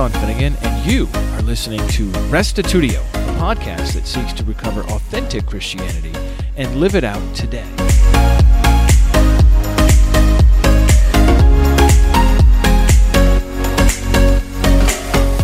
[0.00, 5.44] Sean Finnegan, and you are listening to Restitutio, a podcast that seeks to recover authentic
[5.44, 6.14] Christianity
[6.56, 7.68] and live it out today.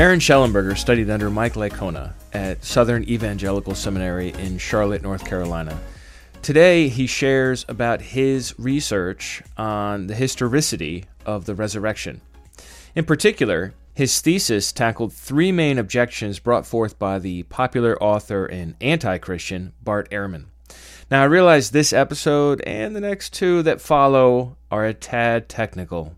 [0.00, 5.78] Aaron Schellenberger studied under Mike Licona at Southern Evangelical Seminary in Charlotte, North Carolina.
[6.40, 12.22] Today, he shares about his research on the historicity of the resurrection.
[12.94, 18.74] In particular, his thesis tackled three main objections brought forth by the popular author and
[18.78, 20.48] anti Christian Bart Ehrman.
[21.10, 26.14] Now, I realize this episode and the next two that follow are a tad technical.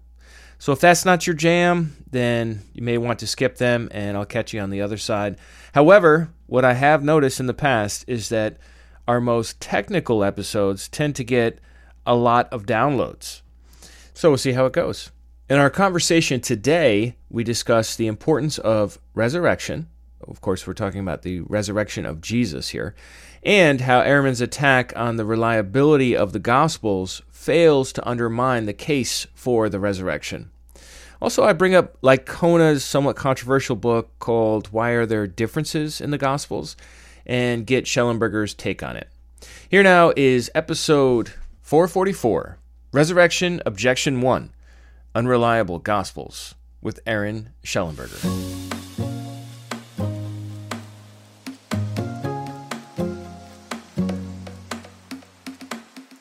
[0.58, 4.26] So, if that's not your jam, then you may want to skip them and I'll
[4.26, 5.38] catch you on the other side.
[5.72, 8.56] However, what I have noticed in the past is that
[9.06, 11.60] our most technical episodes tend to get
[12.04, 13.42] a lot of downloads.
[14.14, 15.12] So, we'll see how it goes.
[15.50, 19.88] In our conversation today, we discuss the importance of resurrection.
[20.20, 22.94] Of course, we're talking about the resurrection of Jesus here,
[23.42, 29.26] and how Ehrman's attack on the reliability of the Gospels fails to undermine the case
[29.34, 30.50] for the resurrection.
[31.22, 36.18] Also, I bring up Licona's somewhat controversial book called Why Are There Differences in the
[36.18, 36.76] Gospels
[37.24, 39.08] and get Schellenberger's take on it.
[39.70, 41.32] Here now is episode
[41.62, 42.58] 444
[42.92, 44.52] Resurrection Objection 1
[45.18, 48.22] Unreliable Gospels with Aaron Schellenberger.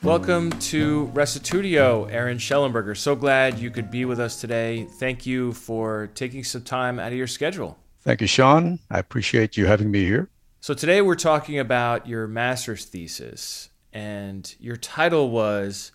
[0.02, 2.96] Welcome to Restitutio, Aaron Schellenberger.
[2.96, 4.88] So glad you could be with us today.
[4.98, 7.78] Thank you for taking some time out of your schedule.
[8.00, 8.80] Thank you, Sean.
[8.90, 10.28] I appreciate you having me here.
[10.58, 15.92] So, today we're talking about your master's thesis, and your title was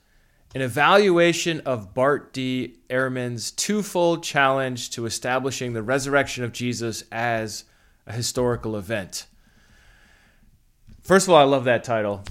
[0.56, 2.78] an evaluation of Bart D.
[2.90, 7.66] Ehrman's twofold challenge to establishing the resurrection of Jesus as
[8.06, 9.26] a historical event.
[11.02, 12.24] First of all, I love that title.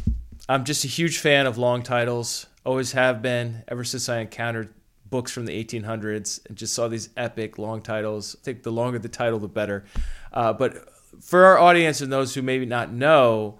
[0.48, 4.72] I'm just a huge fan of long titles, always have been ever since I encountered
[5.10, 8.36] books from the 1800s and just saw these epic long titles.
[8.40, 9.84] I think the longer the title, the better.
[10.32, 10.88] Uh, but
[11.20, 13.58] for our audience and those who maybe not know,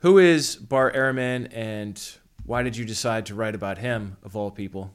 [0.00, 2.00] who is Bart Ehrman and
[2.44, 4.92] why did you decide to write about him, of all people?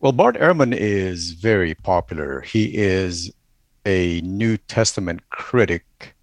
[0.00, 2.42] Well, Bart Ehrman is very popular.
[2.42, 3.32] He is
[3.86, 6.14] a New Testament critic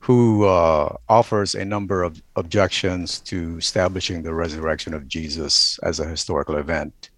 [0.00, 6.08] who uh, offers a number of objections to establishing the resurrection of Jesus as a
[6.08, 7.10] historical event.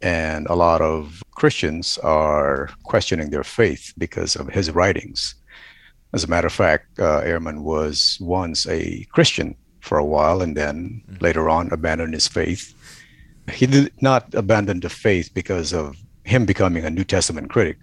[0.00, 5.34] And a lot of Christians are questioning their faith because of his writings.
[6.14, 10.56] As a matter of fact, uh, Ehrman was once a Christian for a while and
[10.56, 11.22] then mm-hmm.
[11.22, 12.74] later on abandoned his faith.
[13.52, 17.78] He did not abandon the faith because of him becoming a New Testament critic.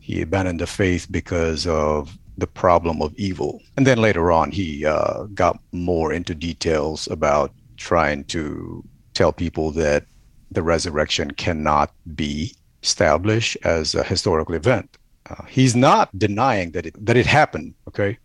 [0.00, 3.62] He abandoned the faith because of the problem of evil.
[3.76, 8.82] And then later on, he uh, got more into details about trying to
[9.14, 10.04] tell people that
[10.50, 14.96] the resurrection cannot be established as a historical event.
[15.28, 17.74] Uh, he's not denying that it, that it happened.
[17.86, 18.18] Okay,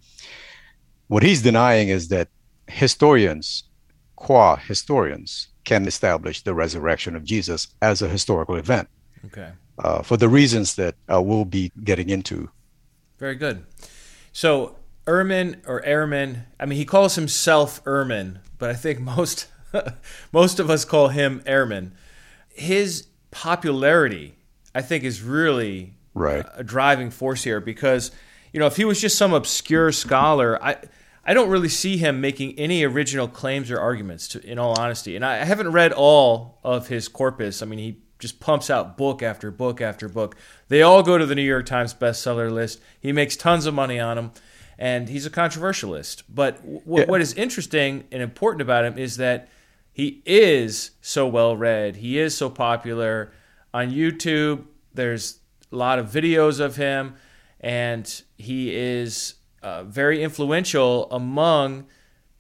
[1.08, 2.30] what he's denying is that
[2.68, 3.64] historians,
[4.16, 8.88] qua historians, can establish the resurrection of Jesus as a historical event.
[9.26, 9.52] Okay.
[9.78, 12.50] Uh, for the reasons that uh, we'll be getting into.
[13.18, 13.66] Very good.
[14.32, 19.48] So Ehrman or Ehrman, I mean, he calls himself Ehrman, but I think most
[20.32, 21.92] most of us call him Ehrman.
[22.50, 24.36] His popularity,
[24.74, 26.46] I think, is really right.
[26.56, 28.12] a driving force here because
[28.54, 30.78] you know if he was just some obscure scholar, I
[31.26, 35.16] I don't really see him making any original claims or arguments, to, in all honesty.
[35.16, 37.62] And I haven't read all of his corpus.
[37.62, 40.36] I mean, he just pumps out book after book after book.
[40.68, 42.80] They all go to the New York Times bestseller list.
[43.00, 44.32] He makes tons of money on them,
[44.78, 46.24] and he's a controversialist.
[46.30, 47.06] But w- yeah.
[47.06, 49.50] what is interesting and important about him is that
[49.92, 51.96] he is so well read.
[51.98, 53.32] He is so popular
[53.74, 54.66] on YouTube.
[54.94, 55.40] There's
[55.72, 57.16] a lot of videos of him,
[57.62, 59.35] and he is
[59.66, 61.88] uh, very influential among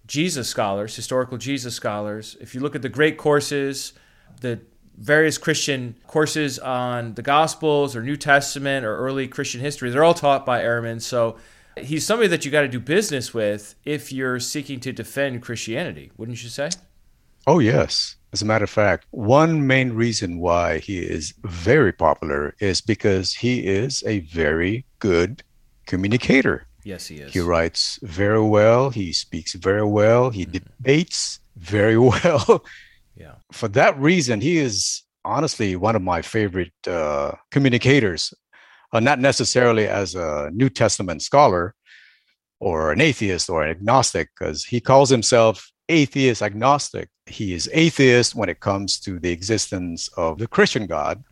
[0.05, 2.37] Jesus scholars, historical Jesus scholars.
[2.39, 3.93] If you look at the great courses,
[4.41, 4.59] the
[4.95, 10.13] various Christian courses on the Gospels or New Testament or early Christian history, they're all
[10.13, 11.01] taught by Ehrman.
[11.01, 11.37] So
[11.75, 16.11] he's somebody that you got to do business with if you're seeking to defend Christianity,
[16.17, 16.69] wouldn't you say?
[17.47, 18.17] Oh, yes.
[18.33, 23.33] As a matter of fact, one main reason why he is very popular is because
[23.33, 25.41] he is a very good
[25.87, 26.67] communicator.
[26.85, 27.33] Yes, he is.
[27.33, 28.91] He writes very well.
[28.91, 30.29] He speaks very well.
[30.29, 30.51] He mm-hmm.
[30.51, 32.63] debates very well.
[33.15, 33.35] yeah.
[33.51, 38.33] For that reason, he is honestly one of my favorite uh, communicators
[38.93, 41.75] uh, not necessarily as a New Testament scholar
[42.59, 47.09] or an atheist or an agnostic, because he calls himself atheist agnostic.
[47.25, 51.23] He is atheist when it comes to the existence of the Christian God,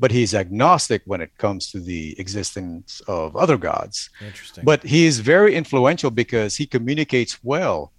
[0.00, 4.08] but he's agnostic when it comes to the existence of other gods.
[4.26, 4.64] Interesting.
[4.64, 7.92] But he is very influential because he communicates well.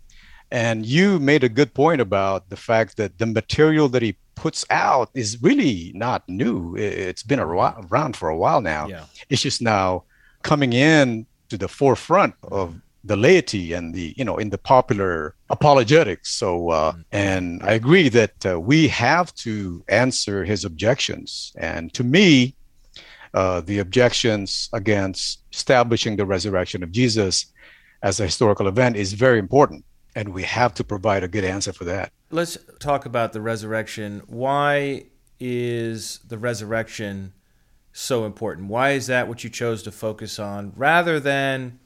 [0.50, 4.65] And you made a good point about the fact that the material that he puts
[4.69, 6.75] out is really not new.
[6.75, 7.94] It's been mm-hmm.
[7.94, 8.88] around for a while now.
[8.88, 9.06] Yeah.
[9.30, 10.04] It's just now
[10.42, 15.36] coming in to the forefront of the laity and the you know in the popular
[15.50, 16.31] apologetics.
[16.31, 17.01] So uh, mm-hmm.
[17.12, 21.53] and i agree that uh, we have to answer his objections.
[21.57, 22.56] And to me
[23.33, 27.45] uh, the objections against establishing the resurrection of jesus
[28.03, 31.71] as a historical event is very important and we have to provide a good answer
[31.71, 32.12] for that.
[32.31, 34.21] Let's talk about the resurrection.
[34.27, 35.06] Why
[35.39, 37.33] is the resurrection
[37.94, 38.68] so important?
[38.68, 41.80] Why is that what you chose to focus on rather than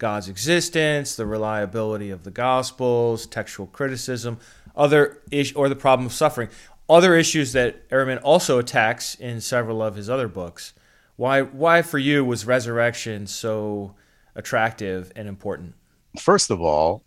[0.00, 4.38] God's existence, the reliability of the Gospels, textual criticism,
[4.74, 5.22] other
[5.54, 6.48] or the problem of suffering,
[6.88, 10.72] other issues that Ehrman also attacks in several of his other books.
[11.16, 13.94] Why, why for you was resurrection so
[14.34, 15.74] attractive and important?
[16.18, 17.04] First of all,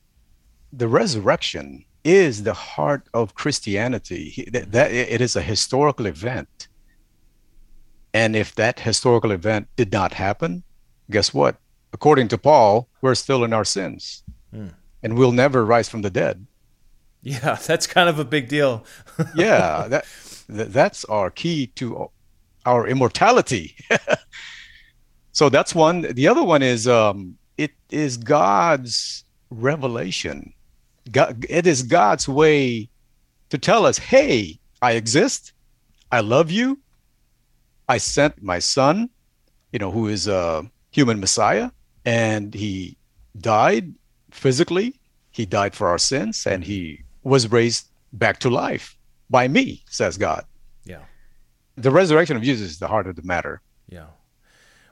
[0.71, 4.47] the resurrection is the heart of Christianity.
[4.51, 6.67] That, that it is a historical event.
[8.13, 10.63] And if that historical event did not happen,
[11.09, 11.57] guess what?
[11.93, 14.23] According to Paul, we're still in our sins
[14.53, 14.73] mm.
[15.01, 16.45] and we'll never rise from the dead.
[17.21, 18.83] Yeah, that's kind of a big deal.
[19.35, 20.05] yeah, that,
[20.47, 22.09] that's our key to
[22.65, 23.75] our immortality.
[25.31, 26.01] so that's one.
[26.01, 30.53] The other one is um, it is God's revelation.
[31.11, 32.89] God, it is God's way
[33.49, 35.53] to tell us, "Hey, I exist.
[36.11, 36.79] I love you.
[37.89, 39.09] I sent my son,
[39.71, 41.71] you know, who is a human Messiah,
[42.05, 42.97] and he
[43.37, 43.93] died
[44.31, 44.99] physically.
[45.31, 48.97] He died for our sins, and he was raised back to life
[49.29, 50.45] by me, says God.
[50.85, 51.01] Yeah.
[51.75, 53.61] The resurrection of Jesus is the heart of the matter.
[53.87, 54.07] Yeah.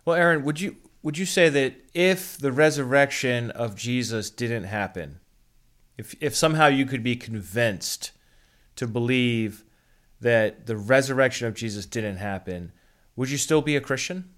[0.05, 5.19] Well, Aaron, would you would you say that if the resurrection of Jesus didn't happen,
[5.97, 8.11] if if somehow you could be convinced
[8.77, 9.63] to believe
[10.19, 12.71] that the resurrection of Jesus didn't happen,
[13.15, 14.30] would you still be a Christian?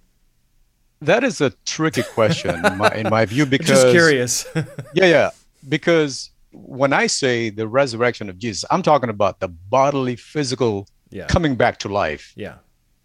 [1.05, 4.45] That is a tricky question in my, in my view because just curious.
[4.93, 5.29] yeah, yeah.
[5.67, 11.27] Because when I say the resurrection of Jesus, I'm talking about the bodily, physical yeah.
[11.27, 12.33] coming back to life.
[12.35, 12.55] Yeah.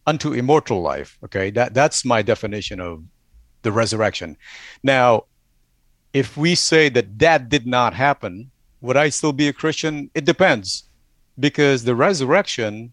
[0.06, 1.18] Unto immortal life.
[1.24, 1.50] Okay.
[1.50, 3.04] That that's my definition of
[3.62, 4.36] the resurrection.
[4.82, 5.24] Now,
[6.12, 8.50] if we say that that did not happen,
[8.80, 10.10] would I still be a Christian?
[10.14, 10.84] It depends.
[11.38, 12.92] Because the resurrection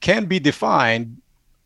[0.00, 1.19] can be defined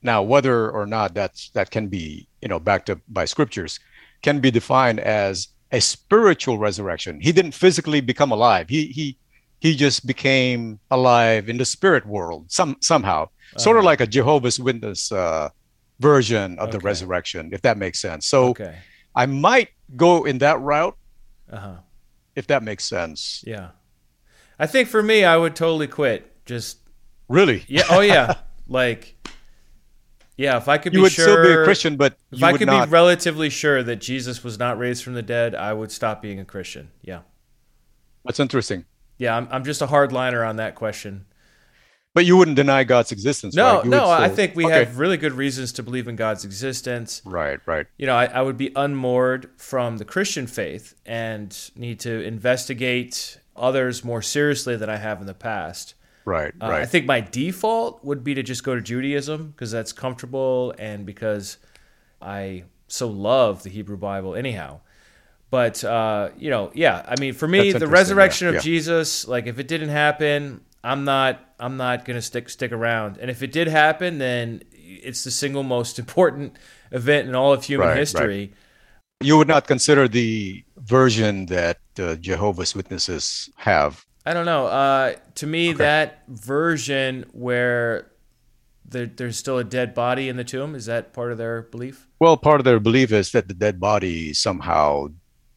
[0.05, 3.81] now, whether or not that's that can be, you know, backed up by scriptures,
[4.23, 7.21] can be defined as a spiritual resurrection.
[7.21, 8.69] He didn't physically become alive.
[8.69, 9.19] He he
[9.61, 13.59] he just became alive in the spirit world some somehow, uh-huh.
[13.59, 15.49] sort of like a Jehovah's Witness uh,
[16.01, 16.79] version of okay.
[16.79, 18.27] the resurrection, if that makes sense.
[18.27, 18.77] So okay.
[19.17, 20.97] I might go in that route,
[21.51, 21.77] uh-huh.
[22.37, 23.43] if that makes sense.
[23.47, 23.71] Yeah,
[24.59, 26.31] I think for me, I would totally quit.
[26.45, 26.79] Just
[27.29, 27.85] really, yeah.
[27.89, 28.35] Oh yeah,
[28.69, 29.17] like
[30.37, 32.57] yeah, if I could you be would sure, still be a Christian, but if I
[32.57, 32.87] could not.
[32.87, 36.41] be relatively sure that Jesus was not raised from the dead, I would stop being
[36.41, 36.91] a Christian.
[37.03, 37.21] Yeah,
[38.25, 38.85] that's interesting.
[39.19, 41.27] Yeah, I'm, I'm just a hardliner on that question.
[42.15, 43.57] But you wouldn't deny God's existence.
[43.57, 43.87] No, right?
[43.87, 44.11] no, still...
[44.11, 44.85] I think we okay.
[44.85, 47.21] have really good reasons to believe in God's existence.
[47.25, 47.87] Right, right.
[47.97, 53.41] You know, I, I would be unmoored from the Christian faith and need to investigate
[53.57, 55.95] others more seriously than I have in the past.
[56.25, 56.83] Right, uh, right.
[56.83, 61.05] I think my default would be to just go to Judaism because that's comfortable and
[61.05, 61.59] because
[62.23, 64.81] I so love the Hebrew Bible anyhow.
[65.51, 68.61] But uh, you know, yeah, I mean, for me, the resurrection yeah, of yeah.
[68.61, 73.19] Jesus, like if it didn't happen, I'm not, I'm not gonna stick stick around.
[73.19, 76.57] And if it did happen, then it's the single most important
[76.91, 78.39] event in all of human right, history.
[78.41, 78.53] Right.
[79.21, 84.67] You would not consider the version that uh, Jehovah's Witnesses have I don't know.
[84.67, 85.79] Uh, to me, okay.
[85.79, 88.11] that version where
[88.87, 92.07] there, there's still a dead body in the tomb is that part of their belief?
[92.21, 95.09] Well, part of their belief is that the dead body somehow,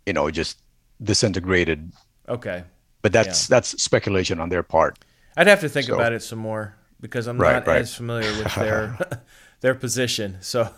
[0.05, 0.59] you know, just
[1.01, 1.91] disintegrated.
[2.27, 2.63] Okay.
[3.01, 3.55] But that's yeah.
[3.55, 5.00] that's speculation on their part.
[5.38, 7.81] I'd have to think so, about it some more because I'm right, not right.
[7.81, 8.97] as familiar with their
[9.62, 10.38] their position.
[10.41, 10.69] So,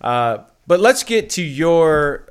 [0.00, 2.28] uh, but let's get to your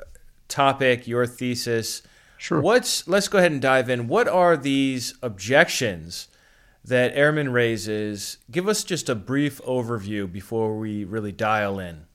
[0.48, 2.04] topic, your thesis.
[2.42, 2.60] Sure.
[2.60, 4.08] What's let's go ahead and dive in.
[4.08, 6.28] What are these objections
[6.84, 8.40] that Ehrman raises?
[8.50, 12.08] Give us just a brief overview before we really dial in.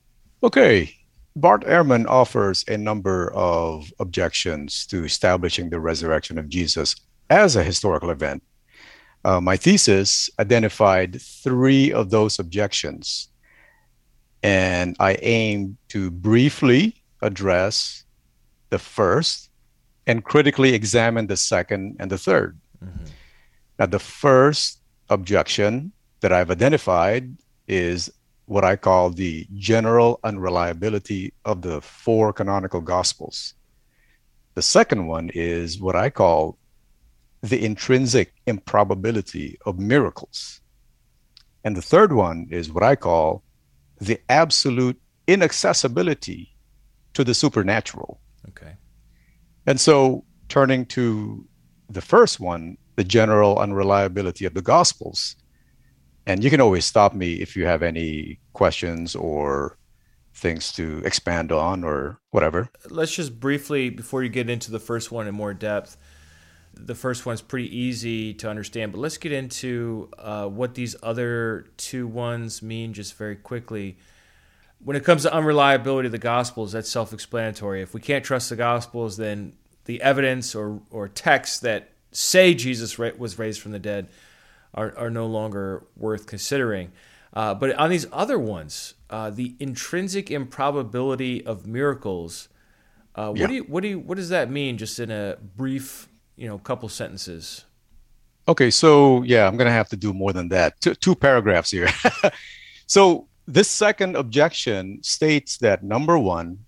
[0.42, 0.92] Okay.
[1.36, 6.96] Bart Ehrman offers a number of objections to establishing the resurrection of Jesus
[7.30, 8.42] as a historical event.
[9.24, 13.28] Uh, my thesis identified three of those objections,
[14.42, 18.02] and I aim to briefly address
[18.70, 19.45] the first
[20.06, 23.04] and critically examine the second and the 3rd mm-hmm.
[23.78, 27.36] Now, the first objection that I've identified
[27.68, 28.10] is
[28.46, 33.54] what I call the general unreliability of the four canonical gospels.
[34.54, 36.56] The second one is what I call
[37.42, 40.60] the intrinsic improbability of miracles.
[41.64, 43.42] And the third one is what I call
[44.00, 46.54] the absolute inaccessibility
[47.14, 48.20] to the supernatural.
[48.48, 48.76] Okay.
[49.66, 51.46] And so, turning to
[51.88, 55.36] the first one, the general unreliability of the Gospels,
[56.26, 59.78] and you can always stop me if you have any questions or
[60.34, 62.68] things to expand on or whatever.
[62.90, 65.96] Let's just briefly, before you get into the first one in more depth,
[66.74, 71.66] the first one's pretty easy to understand, but let's get into uh, what these other
[71.76, 73.96] two ones mean just very quickly.
[74.84, 77.82] When it comes to unreliability of the Gospels, that's self explanatory.
[77.82, 79.54] If we can't trust the Gospels, then
[79.86, 84.08] the evidence or, or texts that say Jesus was raised from the dead
[84.74, 86.92] are, are no longer worth considering.
[87.32, 92.48] Uh, but on these other ones, uh, the intrinsic improbability of miracles,
[93.14, 93.46] uh, what yeah.
[93.46, 94.78] do you what do you what does that mean?
[94.78, 97.64] Just in a brief, you know, couple sentences.
[98.48, 100.80] Okay, so yeah, I'm gonna have to do more than that.
[100.80, 101.88] Two, two paragraphs here.
[102.86, 106.58] so this second objection states that number one,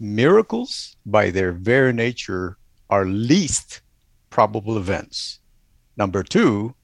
[0.00, 2.56] miracles by their very nature
[2.90, 3.82] are least
[4.30, 5.40] probable events.
[5.96, 6.74] Number two,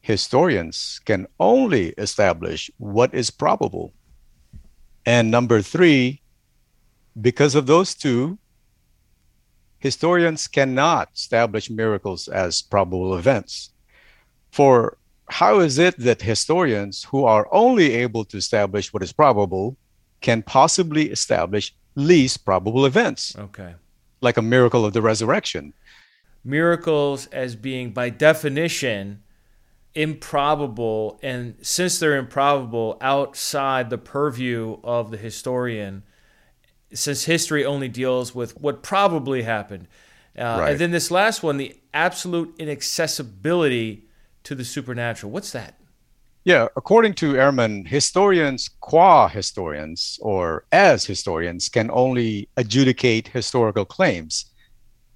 [0.00, 3.92] historians can only establish what is probable.
[5.04, 6.22] And number three,
[7.20, 8.38] because of those two,
[9.78, 13.70] historians cannot establish miracles as probable events.
[14.50, 14.96] For
[15.32, 19.76] how is it that historians who are only able to establish what is probable
[20.20, 23.34] can possibly establish least probable events?
[23.36, 23.74] Okay
[24.22, 25.74] like a miracle of the resurrection.
[26.44, 29.22] Miracles as being, by definition,
[29.94, 36.02] improbable, and since they're improbable outside the purview of the historian,
[36.94, 39.86] since history only deals with what probably happened.
[40.38, 40.70] Uh, right.
[40.70, 44.06] And then this last one, the absolute inaccessibility
[44.44, 45.32] to the supernatural.
[45.32, 45.78] What's that?
[46.44, 54.46] Yeah, according to Ehrman, historians, qua historians, or as historians, can only adjudicate historical claims.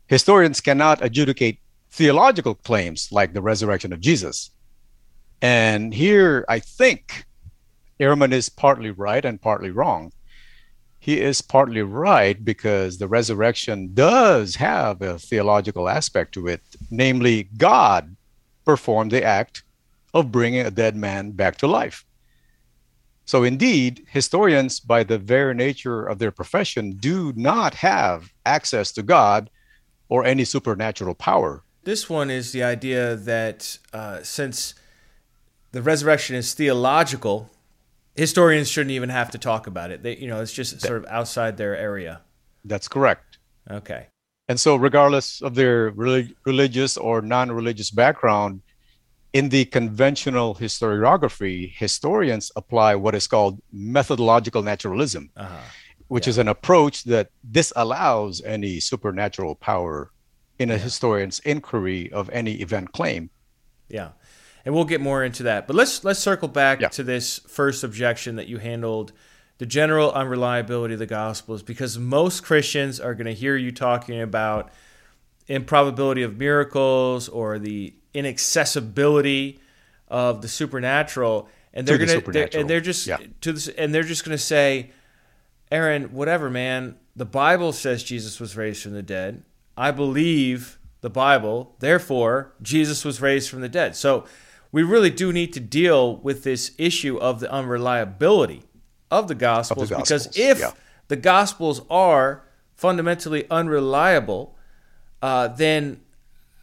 [0.07, 1.59] Historians cannot adjudicate
[1.91, 4.51] theological claims like the resurrection of Jesus.
[5.43, 7.25] And here, I think
[7.99, 10.13] Ehrman is partly right and partly wrong.
[11.01, 17.49] He is partly right because the resurrection does have a theological aspect to it, namely,
[17.57, 18.16] God
[18.67, 19.63] performed the act
[20.13, 22.05] of bringing a dead man back to life.
[23.25, 29.03] So, indeed, historians, by the very nature of their profession, do not have access to
[29.03, 29.51] God
[30.09, 31.65] or any supernatural power.
[31.83, 34.75] This one is the idea that uh, since
[35.73, 37.51] the resurrection is theological,
[38.15, 40.03] historians shouldn't even have to talk about it.
[40.03, 42.23] They, you know, it's just sort of outside their area.
[42.65, 43.39] That's correct.
[43.71, 44.07] Okay.
[44.49, 48.63] And so, regardless of their relig- religious or non religious background,
[49.33, 55.59] in the conventional historiography, historians apply what is called methodological naturalism, uh-huh.
[56.09, 56.31] which yeah.
[56.31, 60.11] is an approach that disallows any supernatural power
[60.59, 60.79] in a yeah.
[60.79, 63.29] historian's inquiry of any event claim.
[63.89, 64.11] Yeah.
[64.65, 65.67] And we'll get more into that.
[65.67, 66.89] But let's let's circle back yeah.
[66.89, 69.13] to this first objection that you handled
[69.59, 74.21] the general unreliability of the gospels because most Christians are going to hear you talking
[74.21, 74.71] about
[75.49, 79.61] improbability of miracles or the inaccessibility
[80.09, 83.19] of the supernatural, and they're gonna they're, and they're just yeah.
[83.41, 84.91] to this, and they're just gonna say,
[85.71, 86.97] Aaron, whatever, man.
[87.15, 89.43] The Bible says Jesus was raised from the dead.
[89.77, 91.75] I believe the Bible.
[91.79, 93.97] Therefore, Jesus was raised from the dead.
[93.97, 94.27] So
[94.71, 98.65] we really do need to deal with this issue of the unreliability
[99.11, 100.27] of the Gospels, of the gospels.
[100.27, 100.73] because if yeah.
[101.09, 102.45] the Gospels are
[102.75, 104.57] fundamentally unreliable,
[105.23, 106.01] uh, then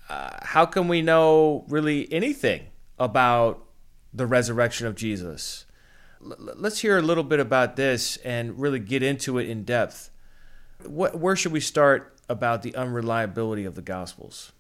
[0.10, 2.68] uh, how can we know really anything
[3.00, 3.66] about
[4.14, 5.66] the resurrection of Jesus?
[6.24, 10.10] L- let's hear a little bit about this and really get into it in depth.
[10.86, 14.52] What, where should we start about the unreliability of the Gospels?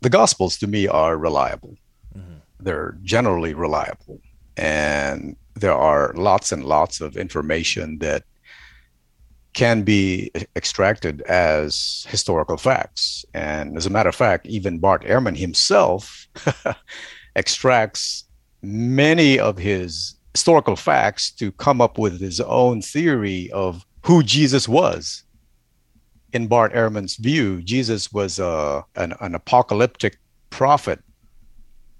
[0.00, 1.76] The Gospels, to me, are reliable.
[2.16, 2.34] Mm-hmm.
[2.60, 4.20] They're generally reliable.
[4.58, 8.24] And there are lots and lots of information that
[9.54, 13.24] can be extracted as historical facts.
[13.34, 16.28] And as a matter of fact, even Bart Ehrman himself
[17.36, 18.24] extracts
[18.62, 24.68] many of his historical facts to come up with his own theory of who Jesus
[24.68, 25.24] was.
[26.32, 30.18] In Bart Ehrman's view, Jesus was uh, an, an apocalyptic
[30.50, 31.00] prophet.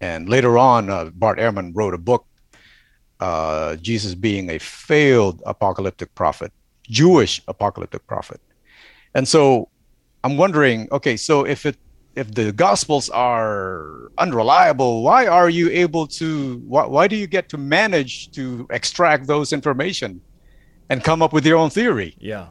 [0.01, 2.28] And later on, uh, Bart Ehrman wrote a book,
[3.21, 6.53] uh, Jesus being a failed apocalyptic prophet,
[6.85, 8.41] Jewish apocalyptic prophet.
[9.15, 9.69] And so
[10.25, 11.77] I'm wondering, okay, so if it
[12.19, 17.49] if the gospels are unreliable why are you able to why, why do you get
[17.49, 20.21] to manage to extract those information
[20.91, 22.49] and come up with your own theory yeah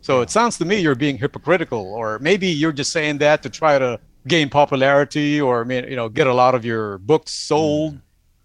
[0.00, 3.50] so it sounds to me you're being hypocritical or maybe you're just saying that to
[3.50, 7.32] try to gain popularity or I mean, you know get a lot of your books
[7.32, 8.00] sold mm.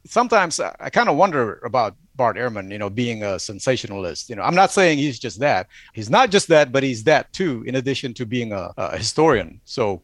[0.07, 4.27] Sometimes i, I kind of wonder about Bart Ehrman, you know, being a sensationalist.
[4.27, 5.67] You know, I'm not saying he's just that.
[5.93, 9.61] He's not just that, but he's that too, in addition to being a, a historian.
[9.65, 10.01] So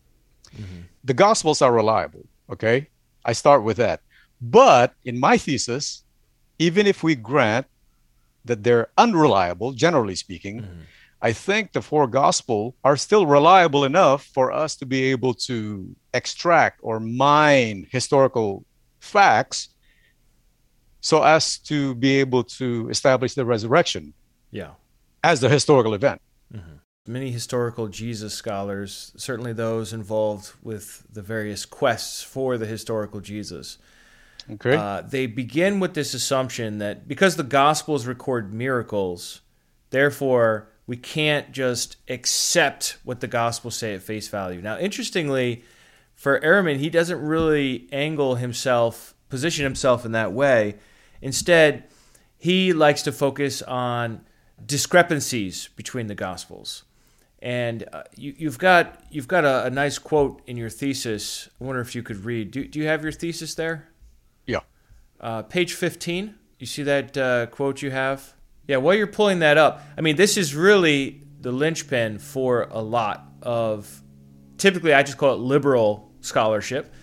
[0.57, 0.81] Mm-hmm.
[1.03, 2.25] The Gospels are reliable.
[2.49, 2.87] Okay.
[3.25, 4.01] I start with that.
[4.41, 6.03] But in my thesis,
[6.59, 7.65] even if we grant
[8.45, 10.81] that they're unreliable, generally speaking, mm-hmm.
[11.21, 15.95] I think the four gospel are still reliable enough for us to be able to
[16.13, 18.65] extract or mine historical
[18.99, 19.69] facts
[21.03, 24.13] so as to be able to establish the resurrection
[24.49, 24.71] yeah
[25.23, 26.19] as the historical event
[26.51, 33.19] mm-hmm many historical Jesus scholars, certainly those involved with the various quests for the historical
[33.19, 33.77] Jesus,
[34.49, 34.75] okay.
[34.75, 39.41] Uh, they begin with this assumption that because the Gospels record miracles,
[39.89, 44.61] therefore we can't just accept what the Gospels say at face value.
[44.61, 45.63] Now, interestingly,
[46.15, 50.75] for Ehrman, he doesn't really angle himself, position himself in that way.
[51.23, 51.85] Instead,
[52.37, 54.21] he likes to focus on
[54.63, 56.83] discrepancies between the Gospels.
[57.41, 61.49] And uh, you, have got you've got a, a, nice quote in your thesis.
[61.59, 62.51] I wonder if you could read.
[62.51, 63.89] Do, do you have your thesis there?
[64.45, 64.59] Yeah.
[65.19, 66.35] Uh, page fifteen.
[66.59, 68.33] You see that uh, quote you have?
[68.67, 68.77] Yeah.
[68.77, 73.25] While you're pulling that up, I mean, this is really the linchpin for a lot
[73.41, 74.01] of.
[74.57, 76.93] Typically, I just call it liberal scholarship.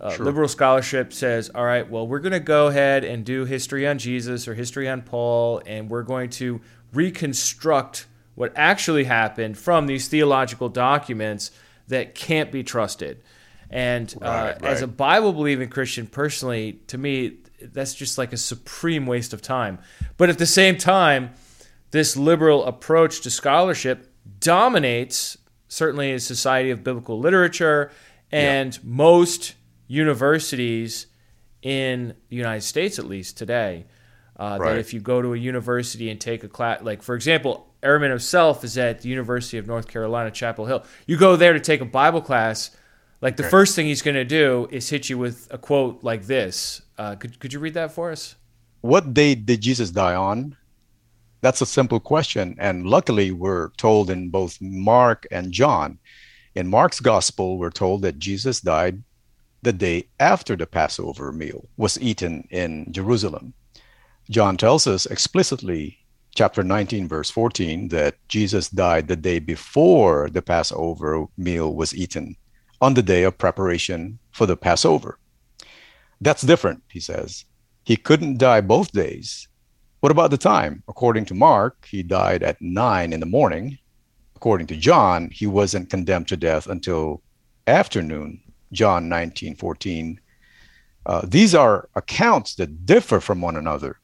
[0.00, 0.24] Uh, sure.
[0.24, 3.98] Liberal scholarship says, all right, well, we're going to go ahead and do history on
[3.98, 6.60] Jesus or history on Paul, and we're going to
[6.94, 11.50] reconstruct what actually happened from these theological documents
[11.88, 13.22] that can't be trusted.
[13.68, 14.64] And uh, right, right.
[14.64, 19.42] as a Bible believing Christian, personally, to me, that's just like a supreme waste of
[19.42, 19.78] time.
[20.16, 21.34] But at the same time,
[21.90, 24.10] this liberal approach to scholarship
[24.40, 25.36] dominates
[25.68, 27.92] certainly a society of biblical literature
[28.32, 28.80] and yeah.
[28.82, 29.54] most
[29.90, 31.08] universities
[31.62, 33.86] in the United States, at least today.
[34.36, 34.70] Uh, right.
[34.70, 38.08] That if you go to a university and take a class, like for example, Ehrman
[38.08, 40.84] himself is at the University of North Carolina, Chapel Hill.
[41.06, 42.70] You go there to take a Bible class,
[43.20, 46.24] like the first thing he's going to do is hit you with a quote like
[46.24, 46.80] this.
[46.96, 48.36] Uh, could could you read that for us?
[48.80, 50.56] What day did Jesus die on?
[51.42, 55.98] That's a simple question, and luckily we're told in both Mark and John.
[56.54, 59.02] In Mark's gospel, we're told that Jesus died
[59.62, 63.52] the day after the Passover meal was eaten in Jerusalem.
[64.30, 65.98] John tells us explicitly
[66.34, 72.36] chapter 19, verse 14, that Jesus died the day before the Passover meal was eaten,
[72.80, 75.18] on the day of preparation for the Passover.
[76.20, 77.44] That's different, he says.
[77.84, 79.48] He couldn't die both days.
[80.00, 80.82] What about the time?
[80.88, 83.78] According to Mark, he died at 9 in the morning.
[84.36, 87.22] According to John, he wasn't condemned to death until
[87.66, 88.40] afternoon,
[88.72, 90.20] John 19, 14.
[91.06, 93.98] Uh, these are accounts that differ from one another.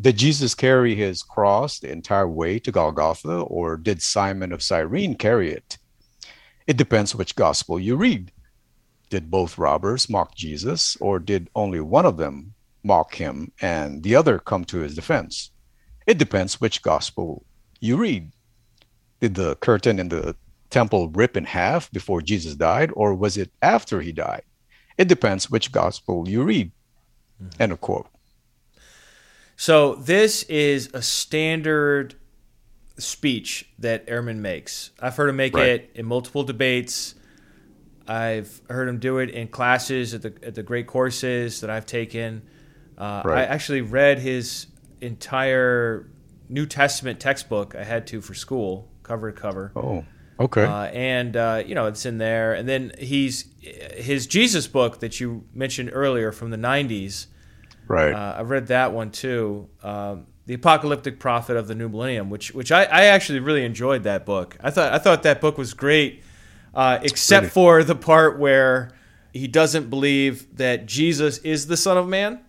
[0.00, 5.14] Did Jesus carry his cross the entire way to Golgotha, or did Simon of Cyrene
[5.14, 5.76] carry it?
[6.66, 8.32] It depends which gospel you read.
[9.10, 14.14] Did both robbers mock Jesus, or did only one of them mock him and the
[14.14, 15.50] other come to his defense?
[16.06, 17.44] It depends which gospel
[17.78, 18.32] you read.
[19.20, 20.34] Did the curtain in the
[20.70, 24.42] temple rip in half before Jesus died, or was it after he died?
[24.96, 26.72] It depends which gospel you read.
[27.42, 27.62] Mm-hmm.
[27.62, 28.08] End of quote.
[29.56, 32.14] So this is a standard
[32.98, 34.90] speech that Ehrman makes.
[35.00, 35.68] I've heard him make right.
[35.68, 37.14] it in multiple debates.
[38.06, 41.86] I've heard him do it in classes at the at the great courses that I've
[41.86, 42.42] taken.
[42.96, 43.38] Uh, right.
[43.38, 44.66] I actually read his
[45.00, 46.10] entire
[46.48, 47.74] New Testament textbook.
[47.74, 49.72] I had to for school, cover to cover.
[49.76, 50.04] Oh,
[50.40, 50.64] okay.
[50.64, 52.54] Uh, and uh, you know it's in there.
[52.54, 57.26] And then he's his Jesus book that you mentioned earlier from the '90s
[57.90, 58.14] Right.
[58.14, 59.68] Uh, I read that one too.
[59.82, 64.04] Um, the apocalyptic prophet of the new millennium, which which I, I actually really enjoyed
[64.04, 64.56] that book.
[64.60, 66.22] I thought I thought that book was great,
[66.72, 67.50] uh, except really?
[67.50, 68.92] for the part where
[69.32, 72.40] he doesn't believe that Jesus is the Son of Man,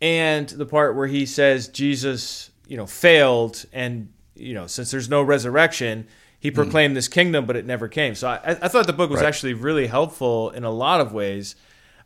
[0.00, 5.08] and the part where he says Jesus, you know, failed, and you know, since there's
[5.08, 6.54] no resurrection, he hmm.
[6.54, 6.96] proclaimed mm.
[6.96, 8.14] this kingdom, but it never came.
[8.14, 9.28] So I, I thought the book was right.
[9.28, 11.56] actually really helpful in a lot of ways,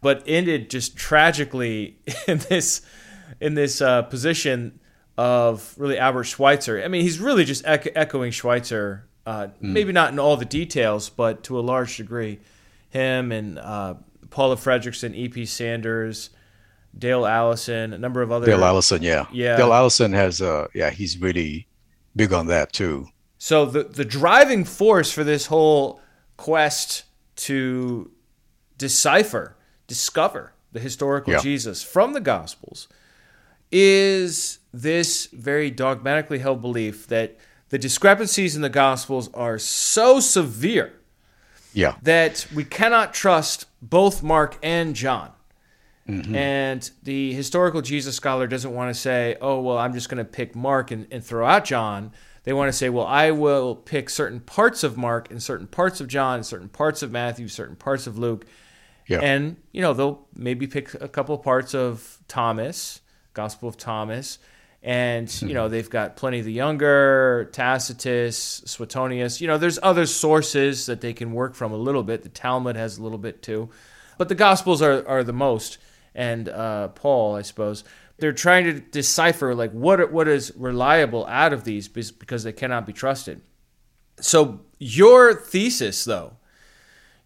[0.00, 2.82] but ended just tragically in this
[3.40, 4.80] in this uh, position
[5.18, 6.82] of really Albert Schweitzer.
[6.82, 9.52] I mean, he's really just echoing Schweitzer, uh, mm.
[9.60, 12.40] maybe not in all the details, but to a large degree.
[12.90, 13.94] Him and uh,
[14.30, 15.46] Paula Fredriksen, E.P.
[15.46, 16.30] Sanders,
[16.98, 18.46] Dale Allison, a number of other.
[18.46, 19.56] Dale Allison, yeah, yeah.
[19.56, 21.66] Dale Allison has, uh, yeah, he's really
[22.14, 23.06] big on that too.
[23.44, 26.00] So the the driving force for this whole
[26.36, 27.02] quest
[27.38, 28.12] to
[28.78, 29.56] decipher,
[29.88, 31.40] discover the historical yeah.
[31.40, 32.86] Jesus from the Gospels
[33.72, 37.36] is this very dogmatically held belief that
[37.70, 40.92] the discrepancies in the Gospels are so severe
[41.72, 41.96] yeah.
[42.00, 45.32] that we cannot trust both Mark and John.
[46.08, 46.34] Mm-hmm.
[46.36, 50.30] And the historical Jesus scholar doesn't want to say, oh, well, I'm just going to
[50.30, 52.12] pick Mark and, and throw out John.
[52.44, 56.00] They want to say, well, I will pick certain parts of Mark and certain parts
[56.00, 58.46] of John, certain parts of Matthew, certain parts of Luke.
[59.06, 59.20] Yeah.
[59.20, 63.00] And, you know, they'll maybe pick a couple parts of Thomas,
[63.34, 64.38] Gospel of Thomas.
[64.82, 65.48] And, mm-hmm.
[65.48, 69.40] you know, they've got Pliny the Younger, Tacitus, Suetonius.
[69.40, 72.24] You know, there's other sources that they can work from a little bit.
[72.24, 73.70] The Talmud has a little bit too.
[74.18, 75.78] But the Gospels are, are the most
[76.14, 77.84] and uh, Paul, I suppose.
[78.22, 82.86] They're trying to decipher like what what is reliable out of these because they cannot
[82.86, 83.40] be trusted.
[84.20, 86.36] So your thesis, though,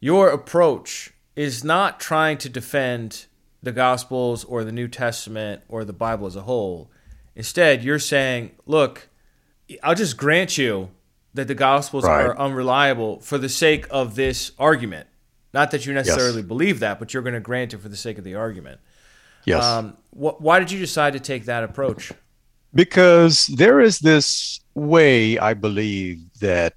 [0.00, 3.26] your approach is not trying to defend
[3.62, 6.90] the Gospels or the New Testament or the Bible as a whole.
[7.35, 9.11] Instead, you're saying, look,
[9.82, 10.88] I'll just grant you
[11.35, 12.24] that the Gospels right.
[12.24, 15.09] are unreliable for the sake of this argument.
[15.52, 16.48] Not that you necessarily yes.
[16.48, 18.80] believe that, but you're going to grant it for the sake of the argument.
[19.46, 19.64] Yes.
[19.64, 22.12] Um, wh- why did you decide to take that approach?
[22.74, 26.74] Because there is this way, I believe, that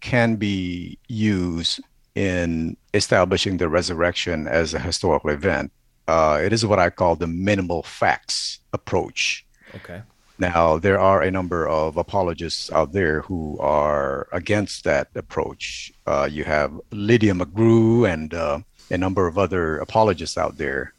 [0.00, 1.80] can be used
[2.14, 5.70] in establishing the resurrection as a historical event.
[6.08, 9.44] Uh, it is what I call the minimal facts approach.
[9.74, 10.02] Okay.
[10.38, 15.92] Now, there are a number of apologists out there who are against that approach.
[16.06, 20.92] Uh, you have Lydia McGrew and uh, a number of other apologists out there.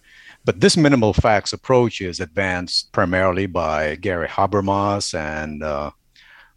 [0.48, 5.92] But this minimal facts approach is advanced primarily by Gary Habermas and uh,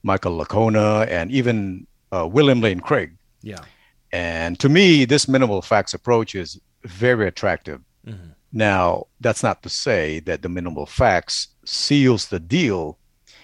[0.05, 3.17] Michael Licona and even uh, William Lane Craig.
[3.43, 3.65] Yeah.
[4.13, 7.81] And to me, this minimal facts approach is very attractive.
[8.07, 8.31] Mm-hmm.
[8.53, 12.97] Now, that's not to say that the minimal facts seals the deal.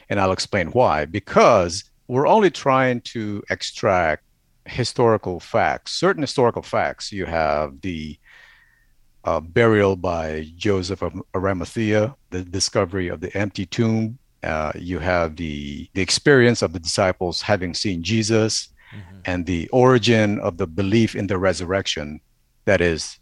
[0.09, 1.07] And I'll explain why.
[1.07, 4.23] Because we're only trying to extract
[4.65, 7.11] historical facts, certain historical facts.
[7.11, 8.17] You have the
[9.27, 14.19] uh, burial by Joseph of Arimathea, the discovery of the empty tomb.
[14.43, 19.19] Uh, you have the, the experience of the disciples having seen Jesus mm-hmm.
[19.25, 22.21] and the origin of the belief in the resurrection.
[22.65, 23.19] That is,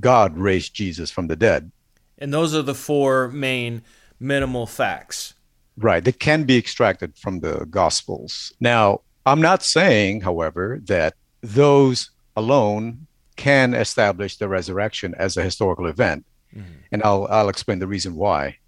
[0.00, 1.70] God raised Jesus from the dead.
[2.18, 3.82] And those are the four main
[4.18, 5.34] minimal facts.
[5.76, 6.02] Right.
[6.02, 8.52] That can be extracted from the Gospels.
[8.58, 13.06] Now, I'm not saying, however, that those alone
[13.38, 16.26] can establish the resurrection as a historical event.
[16.54, 16.72] Mm-hmm.
[16.92, 18.58] And I'll, I'll explain the reason why.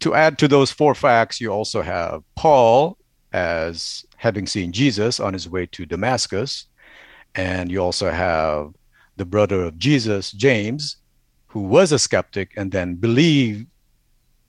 [0.00, 2.96] To add to those four facts, you also have Paul
[3.32, 6.66] as having seen Jesus on his way to Damascus.
[7.34, 8.72] And you also have
[9.16, 10.96] the brother of Jesus, James,
[11.48, 13.66] who was a skeptic and then believed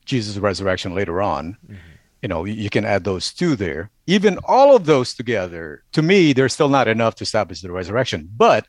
[0.05, 1.57] Jesus' resurrection later on.
[1.65, 1.75] Mm-hmm.
[2.21, 3.89] You know, you can add those two there.
[4.05, 8.29] Even all of those together, to me, they're still not enough to establish the resurrection,
[8.37, 8.67] but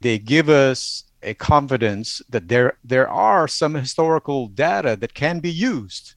[0.00, 5.50] they give us a confidence that there there are some historical data that can be
[5.50, 6.14] used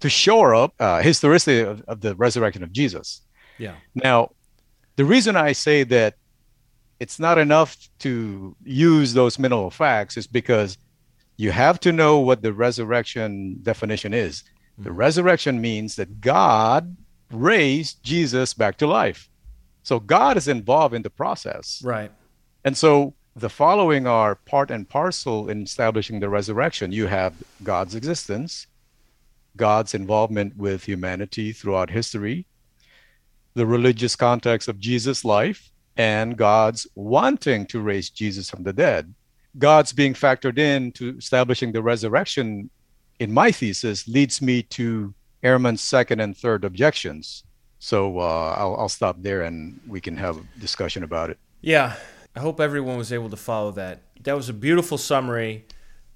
[0.00, 3.22] to shore up uh, historicity of, of the resurrection of Jesus.
[3.58, 3.76] Yeah.
[3.94, 4.30] Now,
[4.96, 6.14] the reason I say that
[7.00, 10.78] it's not enough to use those minimal facts is because
[11.36, 14.42] you have to know what the resurrection definition is.
[14.42, 14.84] Mm-hmm.
[14.84, 16.96] The resurrection means that God
[17.30, 19.28] raised Jesus back to life.
[19.82, 21.82] So God is involved in the process.
[21.84, 22.10] Right.
[22.64, 26.92] And so the following are part and parcel in establishing the resurrection.
[26.92, 28.66] You have God's existence,
[29.56, 32.46] God's involvement with humanity throughout history,
[33.54, 39.12] the religious context of Jesus' life, and God's wanting to raise Jesus from the dead.
[39.58, 42.70] God's being factored in to establishing the resurrection
[43.20, 47.44] in my thesis leads me to Ehrman's second and third objections.
[47.78, 51.38] So uh, I'll, I'll stop there and we can have a discussion about it.
[51.60, 51.94] Yeah,
[52.36, 54.02] I hope everyone was able to follow that.
[54.22, 55.66] That was a beautiful summary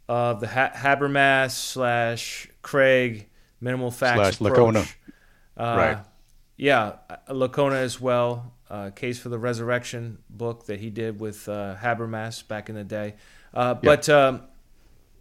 [0.08, 3.28] of the ha- Habermas slash Craig
[3.60, 4.90] minimal facts slash Licona.
[5.56, 5.98] Uh, right.
[6.56, 6.96] Yeah,
[7.28, 8.52] Licona as well.
[8.70, 12.84] Uh, Case for the Resurrection book that he did with uh, Habermas back in the
[12.84, 13.14] day.
[13.54, 14.42] Uh, but um,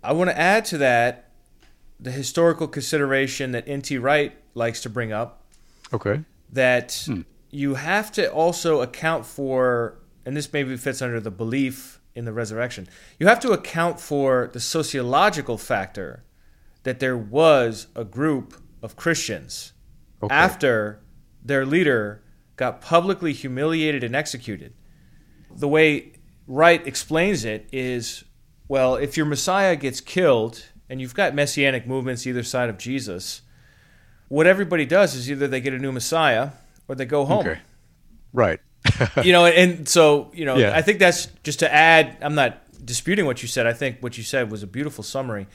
[0.04, 1.32] I want to add to that
[2.00, 3.98] the historical consideration that N.T.
[3.98, 5.44] Wright likes to bring up.
[5.94, 6.24] Okay.
[6.52, 7.22] That hmm.
[7.50, 12.34] you have to also account for, and this maybe fits under the belief in the
[12.34, 12.86] resurrection,
[13.18, 16.26] you have to account for the sociological factor
[16.84, 19.72] that there was a group of Christians
[20.22, 20.36] okay.
[20.36, 21.00] after
[21.42, 22.22] their leader
[22.58, 24.74] got publicly humiliated and executed.
[25.56, 26.12] The way
[26.46, 28.26] Wright explains it is
[28.68, 33.44] well, if your Messiah gets killed and you've got messianic movements either side of Jesus,
[34.28, 36.50] what everybody does is either they get a new Messiah
[36.90, 37.48] or they go home.
[37.48, 37.60] Okay.
[38.34, 38.60] Right.
[39.24, 40.76] you know, and so, you know, yeah.
[40.76, 43.68] I think that's just to add, I'm not disputing what you said.
[43.68, 45.48] I think what you said was a beautiful summary.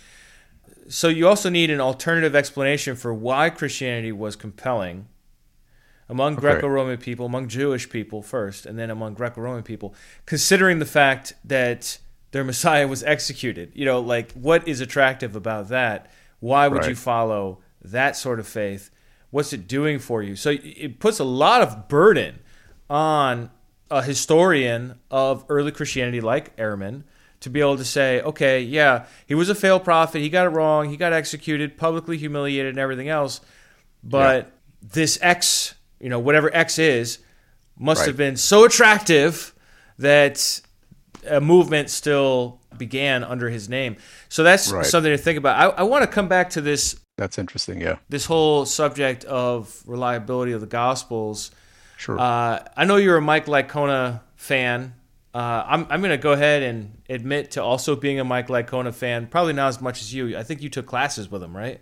[0.89, 5.09] So you also need an alternative explanation for why Christianity was compelling
[6.09, 6.41] among okay.
[6.43, 9.95] Greco-Roman people, among Jewish people first, and then among Greco-Roman people,
[10.27, 11.99] considering the fact that
[12.33, 13.73] their Messiah was executed.
[13.75, 16.11] You know, like what is attractive about that?
[16.41, 16.91] Why would right.
[16.91, 18.91] you follow that sort of faith?
[19.31, 20.37] What's it doing for you?
[20.37, 22.41] So it puts a lot of burden
[22.93, 23.51] on
[23.91, 27.05] a historian of early Christianity like Ehrman
[27.41, 30.51] to be able to say, okay, yeah, he was a failed prophet, he got it
[30.51, 33.41] wrong, he got executed, publicly humiliated, and everything else.
[34.05, 34.51] But yeah.
[34.93, 37.21] this X you know, whatever X is,
[37.79, 38.09] must right.
[38.09, 39.55] have been so attractive
[39.99, 40.61] that
[41.27, 43.97] a movement still began under his name.
[44.29, 44.85] So that's right.
[44.85, 45.57] something to think about.
[45.57, 46.97] I, I want to come back to this.
[47.17, 47.81] That's interesting.
[47.81, 47.97] Yeah.
[48.09, 51.53] This whole subject of reliability of the Gospels.
[52.03, 52.19] Sure.
[52.19, 54.95] Uh, I know you're a Mike Licona fan.
[55.33, 58.93] Uh, I'm, I'm going to go ahead and admit to also being a Mike Licona
[58.93, 59.29] fan.
[59.29, 60.37] Probably not as much as you.
[60.37, 61.81] I think you took classes with him, right?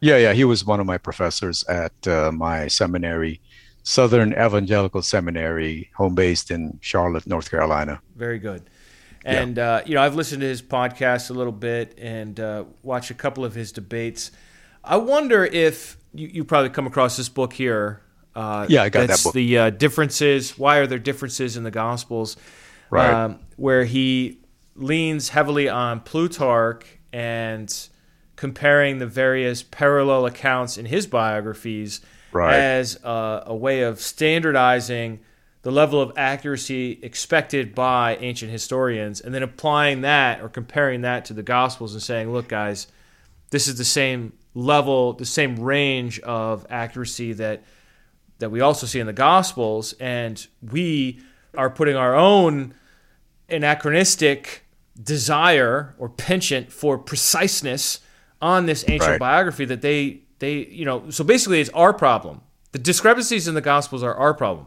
[0.00, 0.34] Yeah, yeah.
[0.34, 3.40] He was one of my professors at uh, my seminary
[3.82, 8.02] Southern Evangelical Seminary, home based in Charlotte, North Carolina.
[8.14, 8.62] Very good.
[9.24, 9.70] And yeah.
[9.70, 13.14] uh, you know, I've listened to his podcast a little bit and uh, watched a
[13.14, 14.32] couple of his debates.
[14.84, 18.02] I wonder if you, you probably come across this book here.
[18.34, 19.34] Uh, yeah, I got that book.
[19.34, 20.58] The uh, differences.
[20.58, 22.36] Why are there differences in the Gospels?
[22.90, 23.10] Right.
[23.10, 24.38] Um, where he
[24.74, 27.88] leans heavily on Plutarch and
[28.36, 32.00] comparing the various parallel accounts in his biographies
[32.32, 32.54] right.
[32.54, 35.20] as a, a way of standardizing
[35.62, 41.24] the level of accuracy expected by ancient historians, and then applying that or comparing that
[41.26, 42.88] to the Gospels and saying, look, guys,
[43.50, 47.62] this is the same level, the same range of accuracy that
[48.42, 51.20] that we also see in the Gospels, and we
[51.56, 52.74] are putting our own
[53.48, 54.64] anachronistic
[55.02, 58.00] desire or penchant for preciseness
[58.40, 59.20] on this ancient right.
[59.20, 62.40] biography that they they, you know, so basically it's our problem.
[62.72, 64.66] The discrepancies in the Gospels are our problem.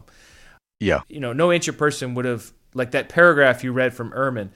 [0.80, 1.02] Yeah.
[1.08, 4.48] You know, no ancient person would have, like that paragraph you read from Ehrman,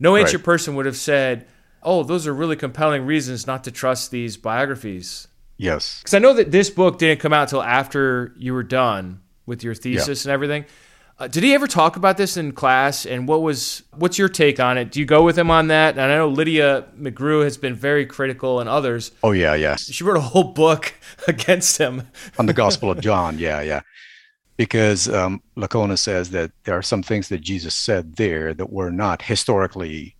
[0.00, 0.44] no ancient right.
[0.44, 1.46] person would have said,
[1.82, 5.28] oh, those are really compelling reasons not to trust these biographies.
[5.58, 6.00] Yes.
[6.00, 9.62] Because I know that this book didn't come out until after you were done with
[9.62, 10.30] your thesis yeah.
[10.30, 10.64] and everything.
[11.20, 13.04] Uh, did he ever talk about this in class?
[13.04, 14.92] And what was what's your take on it?
[14.92, 15.98] Do you go with him on that?
[15.98, 19.10] And I know Lydia McGrew has been very critical, and others.
[19.24, 19.74] Oh yeah, yeah.
[19.74, 20.94] She wrote a whole book
[21.28, 22.04] against him
[22.38, 23.38] on the Gospel of John.
[23.38, 23.80] Yeah, yeah.
[24.56, 28.90] Because um, Licona says that there are some things that Jesus said there that were
[28.90, 30.16] not historically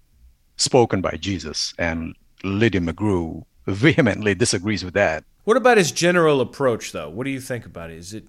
[0.56, 5.24] spoken by Jesus, and Lydia McGrew vehemently disagrees with that.
[5.44, 7.08] What about his general approach, though?
[7.08, 7.96] What do you think about it?
[7.96, 8.24] Is it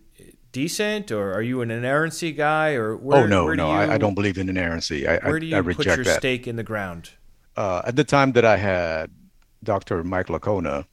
[0.52, 3.78] decent, or are you an inerrancy guy, or where, oh no, where do no, you,
[3.78, 5.08] I, I, don't believe in inerrancy.
[5.08, 6.20] I, where do you I, put your that.
[6.20, 7.12] stake in the ground?
[7.56, 9.12] Uh, at the time that I had
[9.64, 10.04] Dr.
[10.04, 10.86] Mike Licona,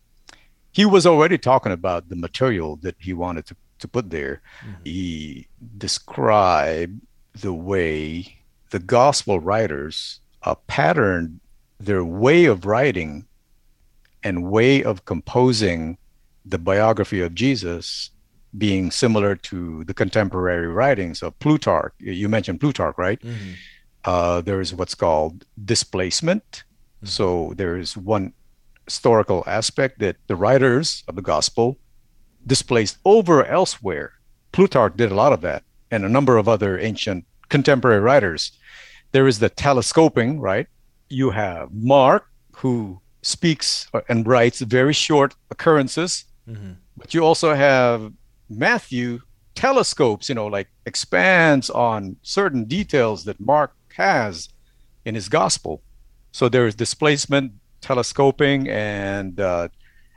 [0.72, 4.42] he was already talking about the material that he wanted to, to put there.
[4.60, 4.82] Mm-hmm.
[4.84, 7.00] He described
[7.34, 8.38] the way
[8.70, 11.40] the gospel writers uh, patterned
[11.78, 13.26] their way of writing
[14.26, 15.96] and way of composing
[16.44, 18.10] the biography of Jesus
[18.58, 21.92] being similar to the contemporary writings of Plutarch.
[22.00, 23.20] You mentioned Plutarch, right?
[23.20, 23.52] Mm-hmm.
[24.04, 26.42] Uh, there is what's called displacement.
[26.50, 27.06] Mm-hmm.
[27.06, 28.32] So there is one
[28.84, 31.76] historical aspect that the writers of the gospel
[32.44, 34.14] displaced over elsewhere.
[34.50, 35.62] Plutarch did a lot of that,
[35.92, 38.50] and a number of other ancient contemporary writers.
[39.12, 40.66] There is the telescoping, right?
[41.08, 46.72] You have Mark, who speaks and writes very short occurrences, mm-hmm.
[46.96, 48.12] but you also have
[48.48, 49.20] Matthew
[49.54, 54.48] telescopes, you know, like expands on certain details that Mark has
[55.04, 55.82] in his gospel.
[56.30, 59.68] So there is displacement, telescoping, and uh,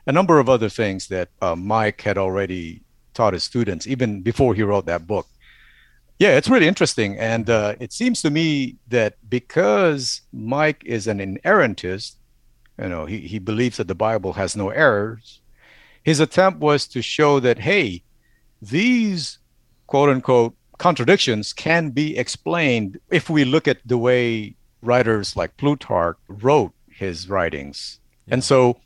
[0.06, 2.82] a number of other things that uh, Mike had already
[3.13, 5.28] taught his students even before he wrote that book.
[6.19, 7.17] Yeah, it's really interesting.
[7.17, 12.15] And uh, it seems to me that because Mike is an inerrantist,
[12.82, 15.42] you know, he, he believes that the Bible has no errors,
[16.04, 18.04] his attempt was to show that, hey,
[18.62, 19.39] these
[19.88, 26.18] quote unquote contradictions can be explained if we look at the way writers like Plutarch
[26.28, 28.00] wrote his writings.
[28.28, 28.36] Yeah.
[28.36, 28.80] And so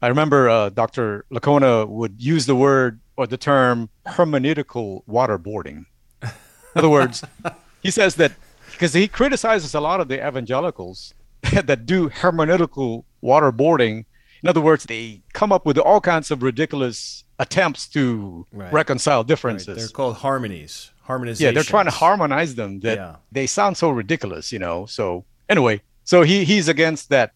[0.00, 1.24] I remember uh, Dr.
[1.32, 5.86] Licona would use the word or the term hermeneutical waterboarding.
[6.22, 6.30] In
[6.76, 7.24] other words,
[7.82, 8.32] he says that
[8.72, 11.14] because he criticizes a lot of the evangelicals
[11.52, 14.04] that do hermeneutical waterboarding.
[14.42, 18.72] In other words, they come up with all kinds of ridiculous attempts to right.
[18.72, 19.68] reconcile differences.
[19.68, 19.76] Right.
[19.78, 21.46] They're called harmonies, harmonization.
[21.46, 23.16] Yeah, they're trying to harmonize them that yeah.
[23.32, 24.86] they sound so ridiculous, you know.
[24.86, 27.32] So anyway, so he he's against that.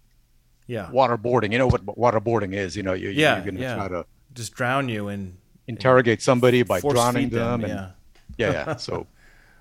[0.66, 0.90] Yeah.
[0.92, 1.53] Waterboarding.
[1.53, 2.77] You know what waterboarding is?
[2.77, 3.74] You know, you, yeah, you're going to yeah.
[3.77, 7.62] try to just drown you and interrogate somebody by drowning them.
[7.62, 7.90] them and, yeah.
[8.37, 8.64] Yeah.
[8.66, 8.77] Yeah.
[8.77, 9.07] So.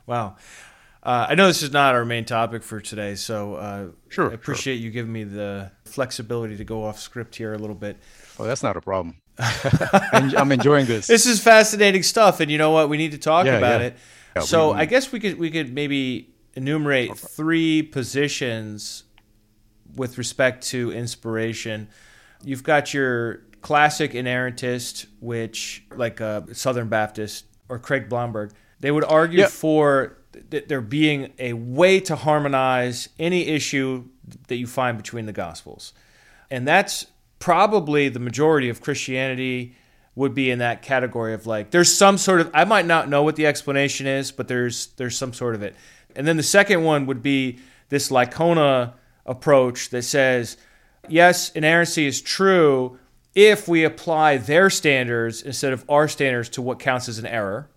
[0.06, 0.36] wow.
[1.08, 4.34] Uh, I know this is not our main topic for today, so uh, sure, I
[4.34, 4.84] appreciate sure.
[4.84, 7.96] you giving me the flexibility to go off script here a little bit.
[8.38, 9.16] Oh, that's not a problem.
[9.40, 11.08] I'm enjoying this.
[11.08, 12.90] This is fascinating stuff, and you know what?
[12.90, 13.88] We need to talk yeah, about yeah.
[13.88, 13.98] it.
[14.36, 19.06] Yeah, so we, I guess we could we could maybe enumerate three positions
[19.96, 21.88] with respect to inspiration.
[22.44, 29.06] You've got your classic inerrantist, which like uh, Southern Baptist or Craig Blomberg, they would
[29.06, 30.18] argue for
[30.52, 34.06] th- there being a way to harmonize any issue
[34.48, 35.94] that you find between the Gospels,
[36.50, 37.08] and that's
[37.40, 39.76] probably the majority of Christianity
[40.16, 43.22] would be in that category of like there's some sort of I might not know
[43.22, 45.76] what the explanation is, but there's there's some sort of it.
[46.16, 48.94] And then the second one would be this Licona
[49.26, 50.58] approach that says,
[51.08, 52.98] yes, inerrancy is true
[53.36, 57.70] if we apply their standards instead of our standards to what counts as an error.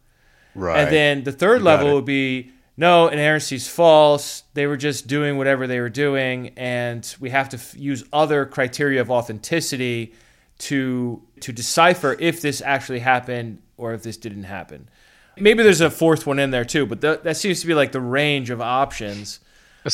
[0.54, 0.80] Right.
[0.80, 4.44] And then the third level would be no, inerrancy is false.
[4.54, 8.46] They were just doing whatever they were doing, and we have to f- use other
[8.46, 10.14] criteria of authenticity
[10.60, 14.88] to to decipher if this actually happened or if this didn't happen.
[15.36, 17.92] Maybe there's a fourth one in there too, but th- that seems to be like
[17.92, 19.40] the range of options.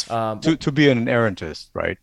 [0.09, 1.99] Um, to to be an inerrantist, right?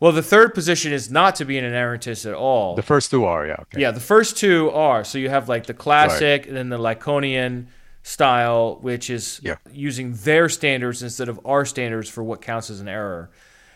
[0.00, 2.74] Well, the third position is not to be an inerrantist at all.
[2.74, 3.56] The first two are, yeah.
[3.60, 3.80] Okay.
[3.80, 5.04] Yeah, the first two are.
[5.04, 7.66] So you have like the classic and then the Liconian
[8.02, 9.56] style, which is yeah.
[9.72, 13.30] using their standards instead of our standards for what counts as an error.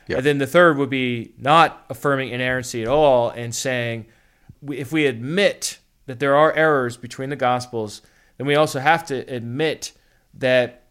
[0.06, 0.18] Yeah.
[0.18, 4.06] And then the third would be not affirming inerrancy at all and saying
[4.70, 8.02] if we admit that there are errors between the gospels,
[8.36, 9.92] then we also have to admit
[10.34, 10.84] that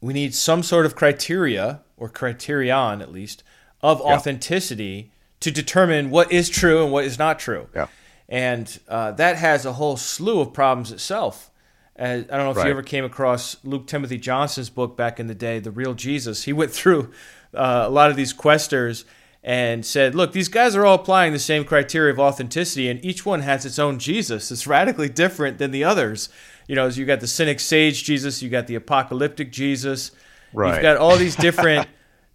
[0.00, 3.42] we need some sort of criteria or criterion at least
[3.84, 4.14] of yeah.
[4.14, 7.68] authenticity to determine what is true and what is not true.
[7.74, 7.88] Yeah.
[8.30, 11.50] And uh, that has a whole slew of problems itself.
[11.96, 12.64] I don't know if right.
[12.64, 16.44] you ever came across Luke Timothy Johnson's book back in the day, The Real Jesus.
[16.44, 17.12] He went through
[17.52, 19.04] uh, a lot of these questers
[19.44, 23.26] and said, look, these guys are all applying the same criteria of authenticity, and each
[23.26, 24.50] one has its own Jesus.
[24.50, 26.30] It's radically different than the others.
[26.66, 30.10] You know, you got the cynic sage Jesus, you got the apocalyptic Jesus.
[30.54, 30.72] Right.
[30.72, 31.86] You've got all these different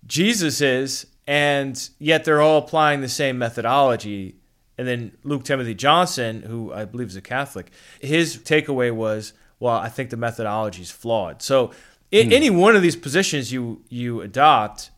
[0.08, 4.36] Jesuses, and yet they're all applying the same methodology.
[4.80, 7.70] And then Luke Timothy Johnson, who I believe is a Catholic,
[8.02, 11.44] his takeaway was well, I think the methodology is flawed.
[11.44, 11.72] So
[12.12, 12.34] in, mm.
[12.34, 14.90] any one of these positions you you adopt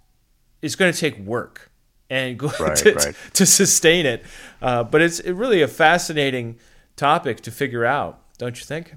[0.62, 1.70] is going to take work
[2.10, 3.16] and go right, to, right.
[3.34, 4.24] to, sustain it.
[4.62, 6.60] Uh, but it's really a fascinating
[6.96, 8.94] topic to figure out, don't you think?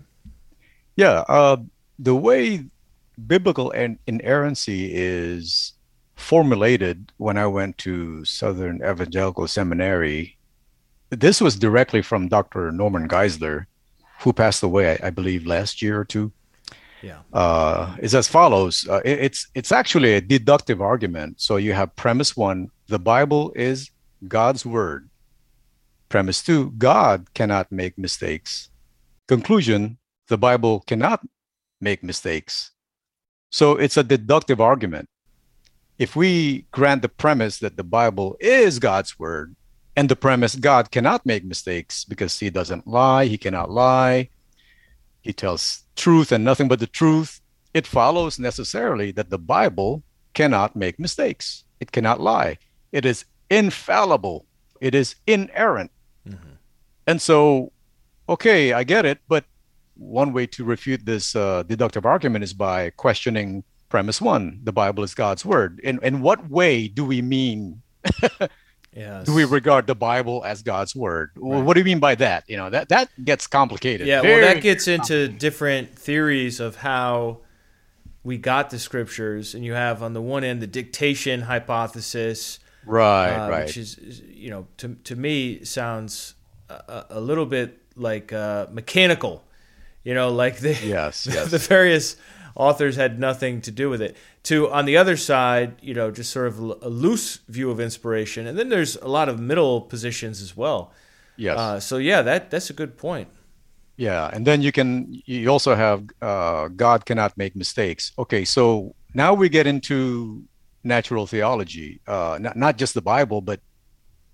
[0.95, 1.57] Yeah, uh,
[1.99, 2.67] the way
[3.27, 5.74] biblical and inerrancy is
[6.25, 10.37] formulated when I went to Southern Evangelical Seminary,
[11.11, 12.73] this was directly from Dr.
[12.73, 13.67] Norman Geisler
[14.21, 16.33] who passed away, I, I believe, last year or two.
[17.03, 17.21] Yeah.
[17.33, 18.89] Uh, is as follows.
[18.89, 21.41] Uh, it, it's it's actually a deductive argument.
[21.41, 23.91] So you have premise one: the Bible is
[24.27, 25.11] God's word.
[26.09, 28.71] Premise two: God cannot make mistakes.
[29.29, 29.99] Conclusion:
[30.29, 31.21] the Bible cannot
[31.81, 32.71] make mistakes.
[33.51, 35.09] So it's a deductive argument.
[35.99, 39.55] If we grant the premise that the Bible is God's word,
[39.97, 44.31] and the premise God cannot make mistakes because he doesn't lie, he cannot lie,
[45.23, 47.41] he tells truth and nothing but the truth.
[47.73, 50.03] It follows necessarily that the Bible
[50.35, 52.59] cannot make mistakes, it cannot lie.
[52.93, 54.47] It is infallible,
[54.81, 55.91] it is inerrant.
[56.29, 56.55] Mm-hmm.
[57.07, 57.73] And so,
[58.29, 59.45] okay, I get it, but
[59.97, 63.63] one way to refute this uh, deductive argument is by questioning
[63.95, 65.79] premise one the Bible is God's word.
[65.85, 67.81] In, in what way do we mean?
[68.93, 69.25] yes.
[69.25, 71.31] Do we regard the Bible as God's word?
[71.37, 71.63] Right.
[71.63, 72.43] What do you mean by that?
[72.49, 74.09] You know, that, that gets complicated.
[74.09, 77.43] Yeah, Very well, that gets into different theories of how
[78.25, 79.55] we got the scriptures.
[79.55, 82.59] And you have, on the one end, the dictation hypothesis.
[82.85, 83.67] Right, uh, right.
[83.67, 86.35] Which is, you know, to, to me sounds
[86.69, 89.45] a, a little bit like uh, mechanical
[90.05, 91.51] you know, like the yes, yes.
[91.51, 92.17] the various
[92.55, 94.17] authors had nothing to do with it.
[94.45, 98.47] To on the other side, you know, just sort of a loose view of inspiration,
[98.47, 100.93] and then there's a lot of middle positions as well.
[101.37, 101.59] Yes.
[101.59, 103.29] Uh, so yeah, that that's a good point.
[103.97, 108.13] Yeah, and then you can you also have uh, God cannot make mistakes.
[108.19, 110.45] Okay, so now we get into
[110.83, 113.61] natural theology, uh, not not just the Bible, but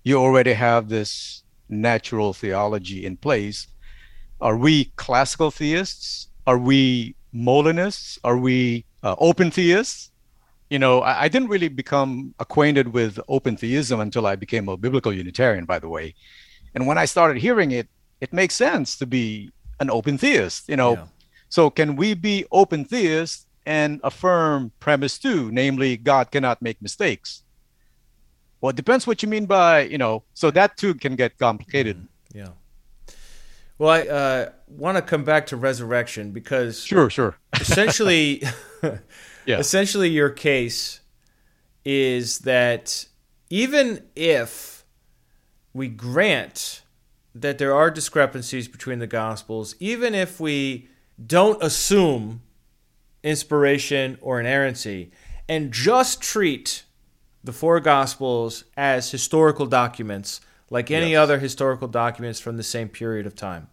[0.03, 3.67] you already have this natural theology in place
[4.41, 6.27] are we classical theists?
[6.47, 8.19] Are we Molinists?
[8.23, 10.11] Are we uh, open theists?
[10.69, 14.77] You know, I, I, didn't really become acquainted with open theism until I became a
[14.77, 16.15] biblical Unitarian, by the way.
[16.75, 17.89] And when I started hearing it,
[18.21, 20.69] it makes sense to be an open theist.
[20.69, 21.05] You know, yeah.
[21.49, 27.43] so can we be open theists and affirm premise two, namely God cannot make mistakes?
[28.61, 31.97] Well, it depends what you mean by, you know, so that too can get complicated.
[31.97, 32.37] Mm-hmm.
[32.37, 32.49] Yeah.
[33.81, 37.35] Well, I uh, want to come back to resurrection because sure, sure.
[37.59, 38.43] essentially,
[38.83, 39.57] yeah.
[39.57, 40.99] essentially, your case
[41.83, 43.07] is that
[43.49, 44.85] even if
[45.73, 46.83] we grant
[47.33, 50.87] that there are discrepancies between the gospels, even if we
[51.25, 52.43] don't assume
[53.23, 55.09] inspiration or inerrancy,
[55.49, 56.83] and just treat
[57.43, 61.19] the four gospels as historical documents like any yes.
[61.19, 63.67] other historical documents from the same period of time.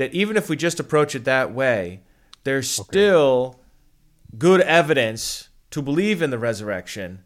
[0.00, 2.00] That even if we just approach it that way,
[2.44, 2.88] there's okay.
[2.88, 3.60] still
[4.38, 7.22] good evidence to believe in the resurrection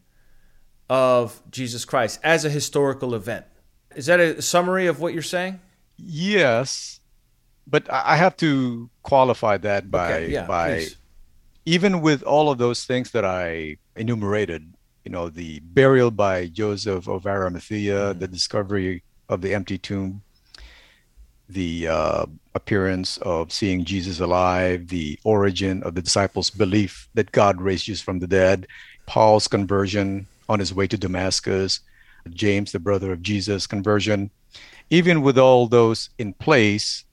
[0.90, 3.46] of Jesus Christ as a historical event.
[3.94, 5.60] Is that a summary of what you're saying?
[5.96, 6.98] Yes,
[7.64, 10.96] but I have to qualify that by okay, yeah, by please.
[11.64, 17.06] even with all of those things that I enumerated, you know, the burial by Joseph
[17.06, 18.18] of Arimathea, mm-hmm.
[18.18, 20.23] the discovery of the empty tomb,
[21.48, 27.60] the uh, appearance of seeing Jesus alive, the origin of the disciples' belief that God
[27.60, 28.66] raised Jesus from the dead,
[29.06, 31.80] Paul's conversion on his way to Damascus,
[32.30, 34.30] James, the brother of Jesus, conversion.
[34.90, 37.04] Even with all those in place,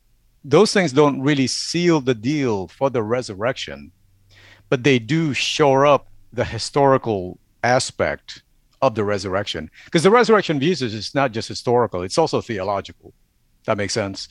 [0.44, 3.92] those things don't really seal the deal for the resurrection,
[4.70, 8.44] but they do shore up the historical aspect
[8.82, 13.14] of the resurrection because the resurrection of Jesus is not just historical, it's also theological.
[13.66, 14.28] That makes sense.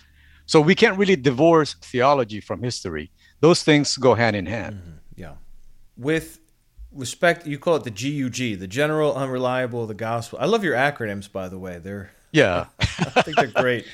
[0.46, 3.10] So we can't really divorce theology from history.
[3.40, 4.76] Those things go hand in hand.
[4.76, 4.96] Mm-hmm.
[5.16, 5.34] Yeah.
[5.96, 6.40] With
[6.92, 10.38] respect, you call it the GUG, the general unreliable of the gospel.
[10.40, 11.78] I love your acronyms, by the way.
[11.78, 13.86] They're yeah, I think they're great.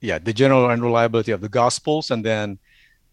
[0.00, 2.58] Yeah, the general unreliability of the gospels, and then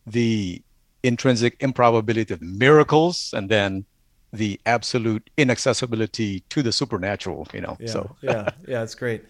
[0.06, 0.62] the
[1.02, 3.86] intrinsic improbability of miracles, and then
[4.34, 9.24] the absolute inaccessibility to the supernatural you know yeah, so yeah yeah it's great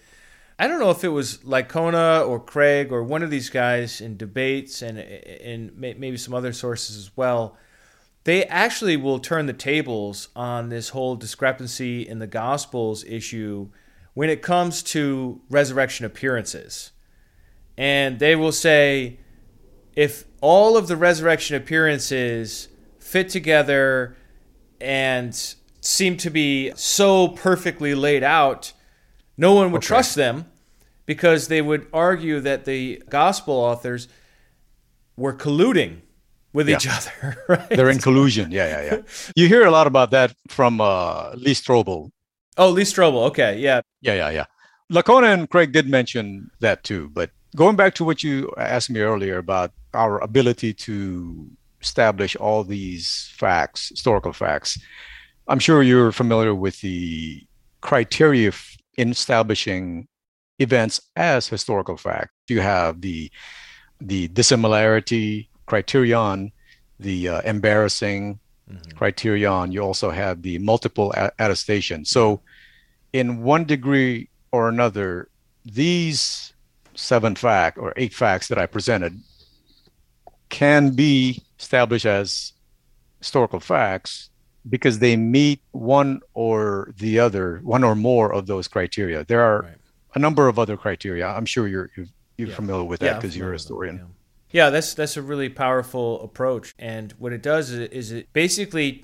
[0.64, 4.16] i don't know if it was Licona or craig or one of these guys in
[4.16, 7.58] debates and and maybe some other sources as well.
[8.24, 13.72] They actually will turn the tables on this whole discrepancy in the gospels issue
[14.14, 16.92] when it comes to resurrection appearances.
[17.78, 19.20] And they will say
[19.98, 24.16] if all of the resurrection appearances fit together
[24.80, 25.36] and
[25.82, 28.72] seem to be so perfectly laid out,
[29.36, 29.88] no one would okay.
[29.88, 30.46] trust them
[31.06, 34.08] because they would argue that the gospel authors
[35.18, 36.02] were colluding
[36.54, 36.76] with yeah.
[36.76, 37.38] each other.
[37.50, 37.70] Right?
[37.70, 38.52] They're in collusion.
[38.52, 39.02] Yeah, yeah, yeah.
[39.36, 42.10] you hear a lot about that from uh, Lee Strobel.
[42.58, 43.28] Oh, Lee Strobel.
[43.28, 43.82] Okay, yeah.
[44.02, 44.46] Yeah, yeah, yeah.
[44.92, 47.10] Licona and Craig did mention that too.
[47.10, 51.50] But going back to what you asked me earlier about our ability to
[51.82, 54.80] establish all these facts, historical facts.
[55.48, 57.44] I'm sure you're familiar with the
[57.82, 58.52] criteria
[58.98, 60.08] in establishing
[60.64, 62.32] events as historical fact.
[62.48, 63.32] You have the
[64.02, 66.52] the dissimilarity criterion,
[67.00, 68.40] the uh, embarrassing
[68.70, 68.98] mm-hmm.
[68.98, 69.72] criterion.
[69.72, 72.06] You also have the multiple attestation.
[72.06, 72.42] So,
[73.14, 75.30] in one degree or another,
[75.66, 76.54] these
[76.96, 79.20] seven fact or eight facts that I presented
[80.50, 82.54] can be established as
[83.20, 84.30] historical facts
[84.70, 89.24] because they meet one or the other, one or more of those criteria.
[89.24, 89.78] There are right.
[90.16, 91.28] A number of other criteria.
[91.28, 92.08] I'm sure you're you're,
[92.38, 92.56] you're yeah.
[92.56, 93.98] familiar with that because yeah, you're a historian.
[93.98, 94.04] Yeah.
[94.54, 96.76] Yeah, that's that's a really powerful approach.
[96.78, 99.04] And what it does is, is it basically,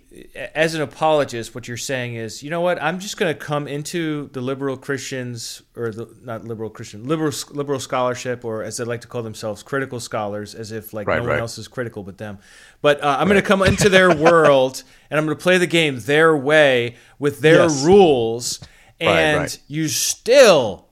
[0.54, 2.80] as an apologist, what you're saying is, you know what?
[2.80, 7.34] I'm just going to come into the liberal Christians, or the not liberal Christian, liberal
[7.50, 11.18] liberal scholarship, or as they like to call themselves, critical scholars, as if like right,
[11.18, 11.34] no right.
[11.34, 12.38] one else is critical but them.
[12.84, 13.34] But uh, I'm right.
[13.34, 16.96] going to come into their world, and I'm going to play the game their way
[17.18, 17.84] with their yes.
[17.84, 18.60] rules,
[19.00, 20.89] and you still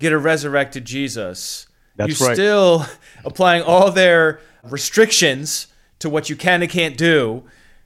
[0.00, 2.34] get a resurrected Jesus that's you right.
[2.34, 2.86] still
[3.24, 5.68] applying all their restrictions
[6.00, 7.44] to what you can and can't do.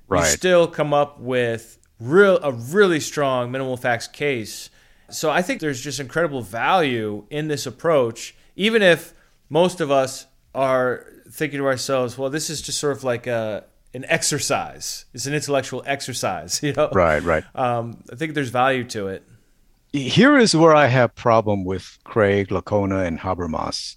[0.09, 0.21] Right.
[0.21, 4.71] You still come up with real a really strong minimal facts case.
[5.11, 9.13] So I think there's just incredible value in this approach, even if
[9.51, 13.65] most of us are thinking to ourselves, well, this is just sort of like a
[13.93, 15.05] an exercise.
[15.15, 16.91] It's an intellectual exercise, you know.
[16.93, 17.45] Right, right.
[17.55, 19.27] Um, I think there's value to it.
[19.95, 23.97] Here is where I have problem with Craig, Licona, and Habermas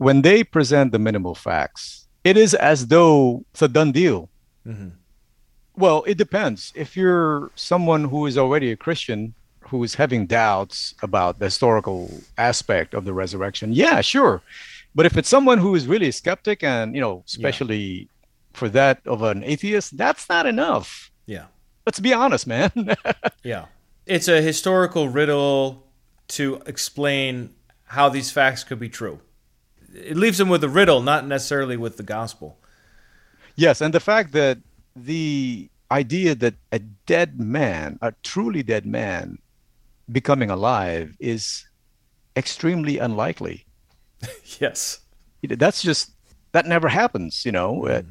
[0.00, 4.30] when they present the minimal facts, it is as though it's a done deal.
[4.66, 4.88] Mm-hmm.
[5.76, 6.72] Well, it depends.
[6.74, 12.10] If you're someone who is already a Christian who is having doubts about the historical
[12.38, 14.40] aspect of the resurrection, yeah, sure.
[14.94, 18.04] But if it's someone who is really a skeptic and, you know, especially yeah.
[18.54, 21.10] for that of an atheist, that's not enough.
[21.26, 21.44] Yeah.
[21.84, 22.72] Let's be honest, man.
[23.42, 23.66] yeah.
[24.06, 25.86] It's a historical riddle
[26.28, 29.20] to explain how these facts could be true
[29.94, 32.58] it leaves them with a riddle, not necessarily with the gospel.
[33.56, 34.58] Yes, and the fact that
[34.94, 39.38] the idea that a dead man, a truly dead man,
[40.10, 41.66] becoming alive is
[42.36, 43.66] extremely unlikely.
[44.60, 45.00] yes,
[45.42, 46.12] that's just
[46.52, 47.44] that never happens.
[47.44, 47.82] You know.
[47.82, 48.06] Mm.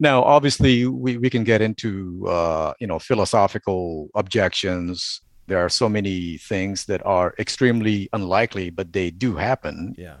[0.00, 5.20] Now, obviously, we, we can get into uh, you know philosophical objections.
[5.46, 9.94] There are so many things that are extremely unlikely, but they do happen.
[9.96, 10.16] Yeah.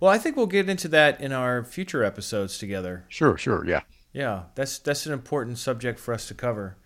[0.00, 3.04] Well, I think we'll get into that in our future episodes together.
[3.08, 3.82] Sure, sure, yeah.
[4.12, 6.76] Yeah, that's that's an important subject for us to cover.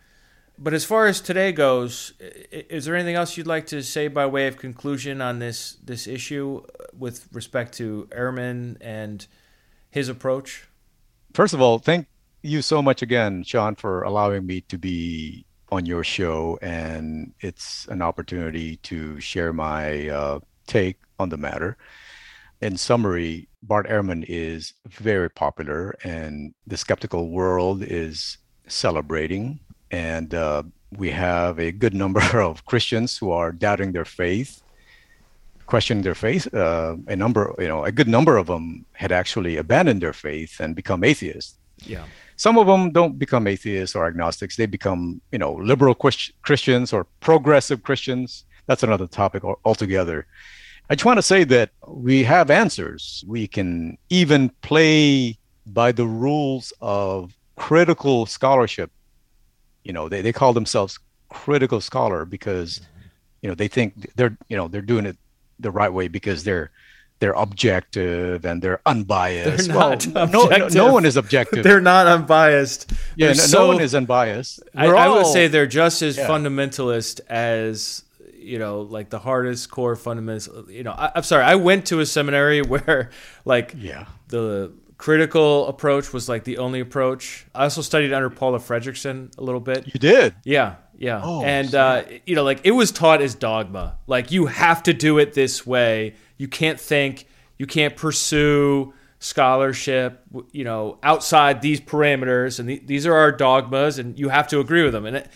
[0.61, 4.27] But as far as today goes, is there anything else you'd like to say by
[4.27, 9.27] way of conclusion on this this issue uh, with respect to Ehrman and
[9.91, 10.69] his approach?
[11.33, 12.07] First of all, thank
[12.43, 17.87] you so much again, Sean, for allowing me to be on your show, and it's
[17.89, 21.77] an opportunity to share my uh, take on the matter
[22.61, 29.61] in summary, Bart Ehrman is very popular, and the skeptical world is celebrating.
[29.91, 30.65] And uh,
[30.97, 34.63] we have a good number of Christians who are doubting their faith,
[35.67, 36.53] questioning their faith.
[36.53, 40.61] Uh, a number, you know, a good number of them had actually abandoned their faith
[40.61, 41.57] and become atheists.
[41.85, 42.05] Yeah.
[42.39, 44.57] Some of them don't become atheists or agnostics.
[44.57, 48.45] They become, you know, liberal Christians or progressive Christians.
[48.67, 50.25] That's another topic altogether.
[50.89, 53.25] I just want to say that we have answers.
[53.27, 55.37] We can even play
[55.67, 58.93] by the rules of critical scholarship.
[59.83, 63.09] You know, they, they call themselves critical scholar because, mm-hmm.
[63.43, 65.17] you know, they think they're, you know, they're doing it
[65.59, 66.71] the right way because they're
[67.21, 69.69] they're objective and they're unbiased.
[69.69, 70.33] They're well, objective.
[70.75, 71.63] No, no, one is objective.
[71.65, 72.93] they're not unbiased.
[73.17, 74.63] Yeah, no, so, no, one is unbiased.
[74.75, 76.29] I, all, I, would say they're just as yeah.
[76.29, 78.05] fundamentalist as
[78.49, 80.71] you know, like the hardest core fundamentals.
[80.71, 83.11] You know, I, am sorry, I went to a seminary where,
[83.45, 87.47] like, yeah, the critical approach was like the only approach.
[87.55, 89.87] I also studied under Paula Fredriksen a little bit.
[89.87, 90.35] You did?
[90.45, 91.21] Yeah, yeah.
[91.23, 93.97] Oh, and uh, you know, like it was taught as dogma.
[94.07, 96.15] Like you have to do it this way.
[96.37, 97.27] You can't think.
[97.57, 100.21] You can't pursue scholarship.
[100.53, 104.61] You know, outside these parameters, and th- these are our dogmas, and you have to
[104.61, 105.07] agree with them.
[105.07, 105.29] And it,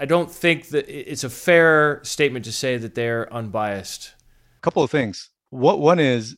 [0.00, 4.14] I don't think that it's a fair statement to say that they're unbiased.
[4.56, 5.28] A couple of things.
[5.50, 6.36] What one is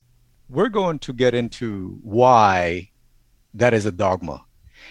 [0.53, 2.91] we're going to get into why
[3.55, 4.45] that is a dogma.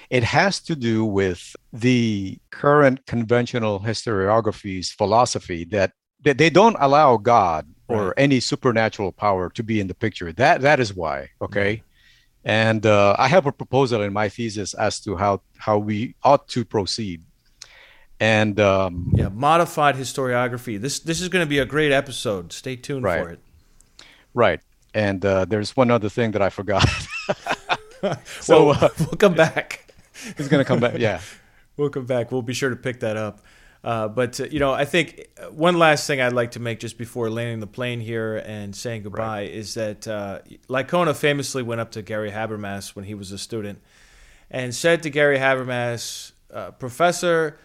[0.10, 5.92] It has to do with the current conventional historiography's philosophy that,
[6.24, 8.14] they don't allow God or right.
[8.16, 10.32] any supernatural power to be in the picture.
[10.32, 11.30] That that is why.
[11.42, 11.78] Okay.
[11.78, 11.88] Mm-hmm.
[12.44, 16.48] And uh, I have a proposal in my thesis as to how how we ought
[16.50, 17.24] to proceed
[18.20, 20.80] and um, yeah, modified historiography.
[20.80, 22.54] This this is going to be a great episode.
[22.54, 23.24] Stay tuned right.
[23.24, 23.40] for it.
[24.36, 24.62] Right.
[24.94, 26.88] And uh, there's one other thing that I forgot.
[28.42, 29.94] so well, uh, we'll come back.
[30.38, 30.98] He's going to come back.
[30.98, 31.22] Yeah.
[31.78, 32.32] we'll come back.
[32.32, 33.42] We'll be sure to pick that up.
[33.84, 36.98] Uh, but uh, you know, I think one last thing I'd like to make just
[36.98, 39.52] before landing the plane here and saying goodbye right.
[39.52, 40.40] is that uh,
[40.70, 43.82] Licona famously went up to Gary Habermas when he was a student
[44.52, 47.58] and said to Gary Habermas, uh, "Professor."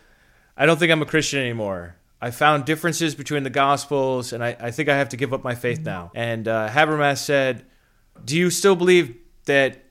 [0.56, 1.96] I don't think I'm a Christian anymore.
[2.20, 5.44] I found differences between the Gospels, and I, I think I have to give up
[5.44, 6.10] my faith now.
[6.14, 7.64] And uh, Habermas said,
[8.24, 9.14] Do you still believe
[9.44, 9.84] that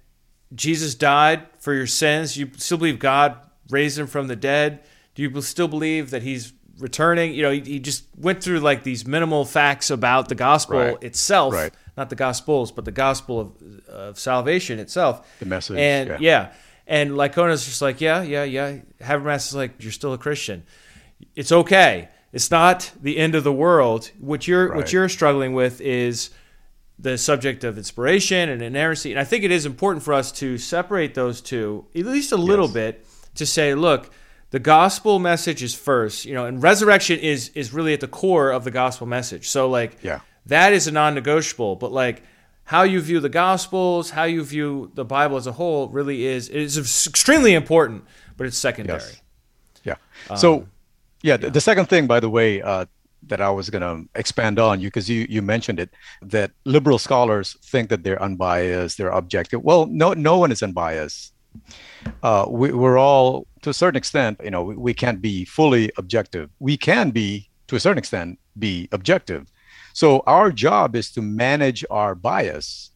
[0.53, 2.35] Jesus died for your sins?
[2.37, 3.37] You still believe God
[3.69, 4.83] raised him from the dead?
[5.13, 7.33] Do you still believe that he's returning?
[7.35, 11.03] You know, he, he just went through like these minimal facts about the gospel Right.
[11.03, 11.73] itself, Right.
[11.95, 15.27] not the gospels, but the gospel of, of salvation itself.
[15.39, 16.17] The message, And yeah.
[16.19, 16.51] yeah.
[16.87, 18.77] And Licona's just like, yeah, yeah, yeah.
[19.01, 20.63] Habermas is like, you're still a Christian.
[21.35, 22.09] It's okay.
[22.35, 24.11] It's not the end of the world.
[24.19, 26.31] What you're what you're struggling with is
[26.99, 29.11] the subject of inspiration and inerrancy.
[29.11, 32.37] And I think it is important for us to separate those two, at least a
[32.37, 32.73] little Yes.
[32.73, 33.05] bit,
[33.35, 34.11] to say, look,
[34.51, 38.51] the gospel message is first, you know, and resurrection is is really at the core
[38.51, 39.47] of the gospel message.
[39.47, 40.19] So like Yeah.
[40.45, 42.21] that is a non-negotiable, but like
[42.65, 46.49] how you view the gospels, how you view the Bible as a whole really is
[46.49, 46.77] is
[47.07, 48.03] extremely important,
[48.35, 48.99] but it's secondary.
[48.99, 49.21] Yes.
[49.85, 49.95] Yeah.
[50.29, 50.67] Um, so,
[51.25, 52.85] yeah, the, the second thing, by the way, uh,
[53.27, 55.89] that I was going to expand on you because you you mentioned it
[56.21, 59.63] that liberal scholars think that they're unbiased, they're objective.
[59.63, 61.33] Well, no, no one is unbiased.
[62.21, 65.91] Uh, we, we're all, to a certain extent, you know, we, we can't be fully
[65.97, 66.51] objective.
[66.59, 69.51] We can be, to a certain extent, be objective.
[69.93, 72.91] So our job is to manage our bias.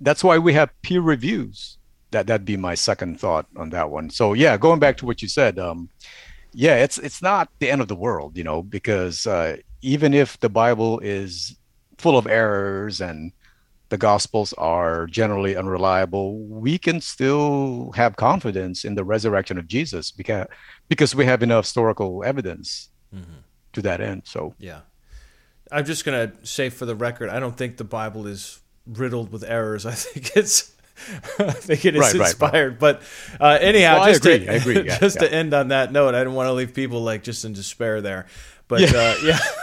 [0.00, 1.78] That's why we have peer reviews.
[2.10, 4.10] That that'd be my second thought on that one.
[4.10, 5.88] So yeah, going back to what you said, um,
[6.54, 10.38] yeah, it's it's not the end of the world, you know, because uh, even if
[10.40, 11.56] the Bible is
[11.98, 13.32] full of errors and
[13.88, 20.10] the Gospels are generally unreliable, we can still have confidence in the resurrection of Jesus
[20.10, 20.46] because
[20.88, 22.88] because we have enough historical evidence
[23.72, 24.22] to that end.
[24.24, 24.80] So Yeah.
[25.72, 29.32] I'm just going to say for the record, I don't think the Bible is riddled
[29.32, 29.86] with errors.
[29.92, 30.73] I think it's
[31.38, 32.28] I think it is Right, right, right.
[32.30, 32.78] inspired.
[32.78, 33.02] But
[33.40, 35.92] uh, anyhow, Well, I just agree, to I agree, yeah, just to end on that
[35.92, 38.26] note, I didn't want to leave people like just in despair there.
[38.68, 38.90] But Yeah.
[38.94, 39.14] uh,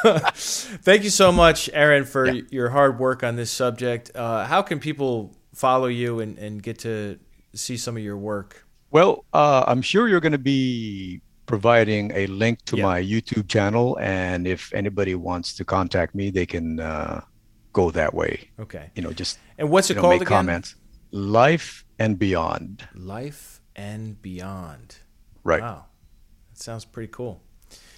[0.05, 2.41] yeah, thank you so much, Aaron, for Yeah.
[2.51, 4.11] your hard work on this subject.
[4.15, 7.17] Uh, how can people follow you and, and get to
[7.53, 8.65] see some of your work?
[8.91, 12.83] Well, uh, I'm sure you're going to be providing a link to Yeah.
[12.83, 17.21] my YouTube channel, and if anybody wants to contact me, they can uh,
[17.73, 18.49] go that way.
[18.59, 18.91] Okay.
[18.95, 20.37] You know, just And what's you it know, called make again?
[20.37, 20.75] comments.
[21.11, 22.87] Life and beyond.
[22.95, 24.97] Life and Beyond.
[25.43, 25.61] Right.
[25.61, 25.85] Wow.
[26.49, 27.41] That sounds pretty cool.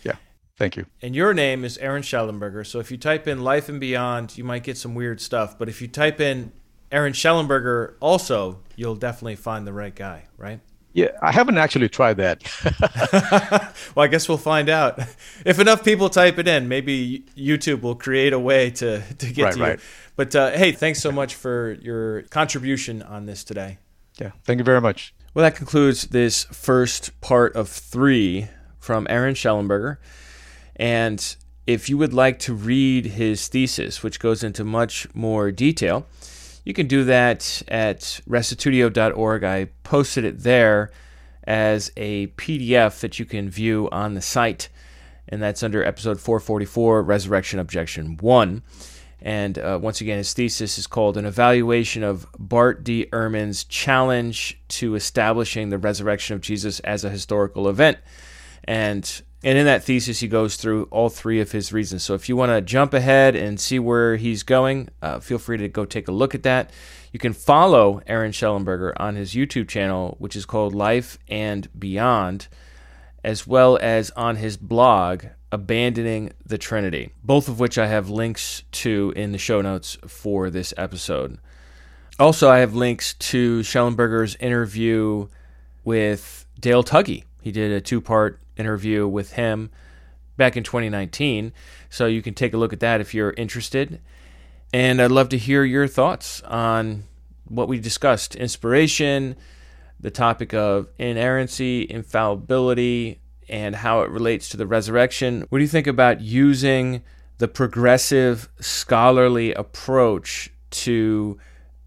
[0.04, 0.16] Yeah.
[0.58, 0.86] Thank you.
[1.02, 2.66] And your name is Aaron Schellenberger.
[2.66, 5.58] So if you type in Life and Beyond, you might get some weird stuff.
[5.58, 6.52] But if you type in
[6.92, 10.60] Aaron Schellenberger also, you'll definitely find the right guy, right?
[10.94, 12.44] Yeah, I haven't actually tried that.
[13.96, 15.00] Well, I guess we'll find out.
[15.46, 19.44] If enough people type it in, maybe YouTube will create a way to, to get
[19.44, 19.66] Right, to you.
[19.66, 19.80] right.
[20.16, 23.78] But uh, hey, thanks so much for your contribution on this today.
[24.20, 24.32] yeah.
[24.46, 25.14] Thank you very much.
[25.34, 28.48] Well, that concludes this first part of three
[28.80, 29.98] from Aaron Schellenberger.
[30.76, 31.36] And
[31.68, 36.06] if you would like to read his thesis, which goes into much more detail,
[36.64, 39.44] you can do that at restitutio.org.
[39.44, 40.92] I posted it there
[41.46, 44.70] as a PDF that you can view on the site,
[45.28, 48.64] and that's under episode 444 Resurrection Objection 1.
[49.22, 53.08] And uh, once again, his thesis is called An Evaluation of Bart D.
[53.12, 58.00] Ehrman's Challenge to Establishing the Resurrection of Jesus as a Historical Event.
[58.66, 62.04] And and in that thesis, he goes through all three of his reasons.
[62.04, 65.58] So if you want to jump ahead and see where he's going, uh, feel free
[65.58, 66.72] to go take a look at that.
[67.12, 72.48] You can follow Aaron Schellenberger on his YouTube channel, which is called Life and Beyond,
[73.24, 78.64] as well as on his blog, Abandoning the Trinity, both of which I have links
[78.72, 81.38] to in the show notes for this episode.
[82.18, 85.28] Also, I have links to Schellenberger's interview
[85.84, 87.24] with Dale Tuggy.
[87.42, 89.70] He did a two part interview with him
[90.38, 91.54] back in 2019.
[91.90, 94.02] So you can take a look at that if you're interested.
[94.74, 97.04] And I'd love to hear your thoughts on
[97.46, 99.36] what we discussed inspiration,
[100.00, 105.46] the topic of inerrancy, infallibility, and how it relates to the resurrection.
[105.50, 107.04] What do you think about using
[107.38, 111.38] the progressive scholarly approach to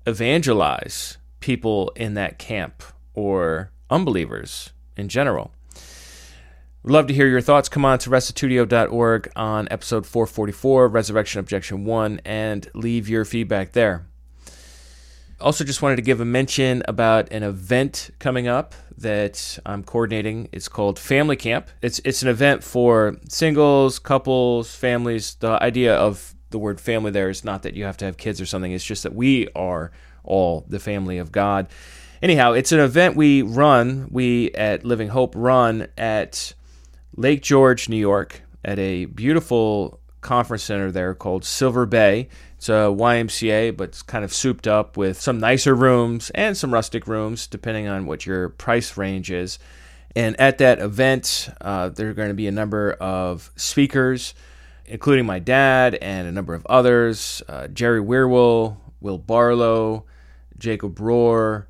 [0.07, 2.83] evangelize people in that camp
[3.15, 5.53] or unbelievers in general?
[6.87, 7.69] We'd love to hear your thoughts.
[7.69, 14.07] Come on to restitutio.org on episode 444, Resurrection Objection 1, and leave your feedback there.
[15.41, 20.49] Also, just wanted to give a mention about an event coming up that I'm coordinating.
[20.53, 21.71] It's called Family Camp.
[21.83, 25.35] It's it's an event for singles, couples, families.
[25.41, 28.41] The idea of the word family there is not that you have to have kids
[28.41, 28.71] or something.
[28.71, 29.91] It's just that we are
[30.23, 31.67] all the family of God.
[32.23, 34.07] Anyhow, it's an event we run.
[34.13, 36.55] We at Living Hope run at
[37.19, 42.29] Lake George, New York, at a beautiful conference center there called Silver Bay.
[42.59, 46.75] It's a YMCA, but it's kind of souped up with some nicer rooms and some
[46.75, 49.59] rustic rooms, depending on what your price range is.
[50.15, 54.35] And at that event, uh, there are going to be a number of speakers,
[54.85, 60.05] including my dad and a number of others uh, Jerry Wierwille, Will Barlow,
[60.59, 61.65] Jacob Rohr,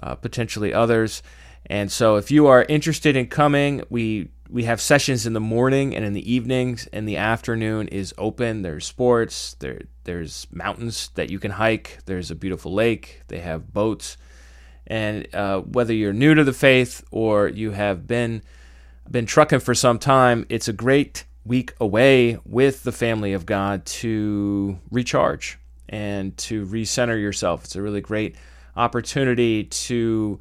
[0.00, 1.24] uh, potentially others.
[1.66, 5.96] And so, if you are interested in coming, we we have sessions in the morning
[5.96, 8.60] and in the evenings and the afternoon is open.
[8.60, 13.72] There's sports there there's mountains that you can hike there's a beautiful lake they have
[13.72, 14.18] boats.
[14.86, 18.42] And uh, whether you're new to the faith or you have been
[19.10, 23.84] been trucking for some time it's a great week away with the family of god
[23.86, 27.64] to recharge and to recenter yourself.
[27.64, 28.36] It's a really great
[28.76, 30.40] opportunity to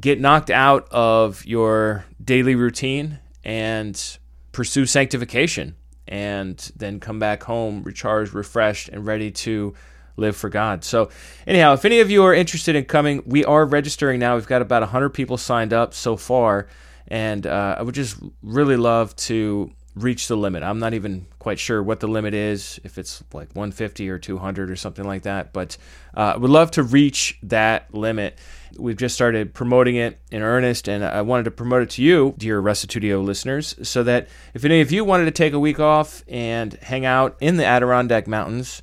[0.00, 3.18] get knocked out of your daily routine
[3.48, 4.18] and
[4.52, 5.74] pursue sanctification
[6.06, 9.74] and then come back home recharged, refreshed, and ready to
[10.16, 10.84] live for God.
[10.84, 11.08] So,
[11.46, 14.34] anyhow, if any of you are interested in coming, we are registering now.
[14.34, 16.66] We've got about 100 people signed up so far,
[17.06, 20.62] and uh, I would just really love to reach the limit.
[20.62, 24.70] I'm not even quite sure what the limit is, if it's like 150 or 200
[24.70, 25.78] or something like that, but
[26.14, 28.38] uh, I would love to reach that limit.
[28.76, 32.34] We've just started promoting it in earnest, and I wanted to promote it to you,
[32.36, 36.22] dear Restitutio listeners, so that if any of you wanted to take a week off
[36.28, 38.82] and hang out in the Adirondack Mountains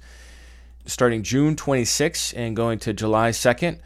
[0.85, 3.79] starting June 26th and going to July 2nd,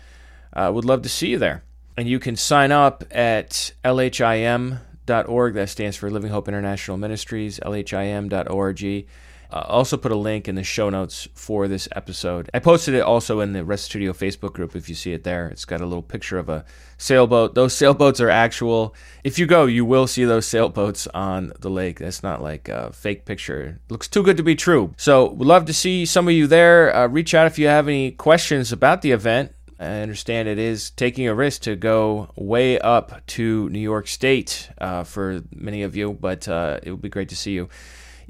[0.53, 1.63] I uh, would love to see you there.
[1.97, 4.79] And you can sign up at LHIM
[5.09, 5.53] lhim.org.
[5.53, 9.05] That stands for Living Hope International Ministries, lhim.org.
[9.51, 12.49] Uh, also put a link in the show notes for this episode.
[12.53, 15.47] I posted it also in the Restitutio Facebook group if you see it there.
[15.47, 16.65] It's got a little picture of a
[16.99, 17.55] sailboat.
[17.55, 18.93] Those sailboats are actual.
[19.23, 21.97] If you go, you will see those sailboats on the lake.
[21.97, 23.79] That's not like a fake picture.
[23.83, 24.93] It looks too good to be true.
[24.97, 26.95] So, we'd love to see some of you there.
[26.95, 29.53] Uh, reach out if you have any questions about the event.
[29.79, 34.69] I understand it is taking a risk to go way up to New York State
[34.77, 37.69] uh, for many of you, but uh, it would be great to see you.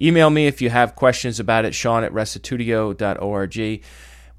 [0.02, 3.84] Email me if you have questions about it, Sean at restitutio.org.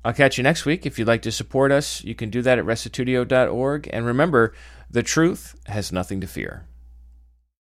[0.03, 0.87] I'll catch you next week.
[0.87, 3.91] If you'd like to support us, you can do that at restitutio.org.
[3.93, 4.55] And remember,
[4.91, 6.65] the truth has nothing to fear.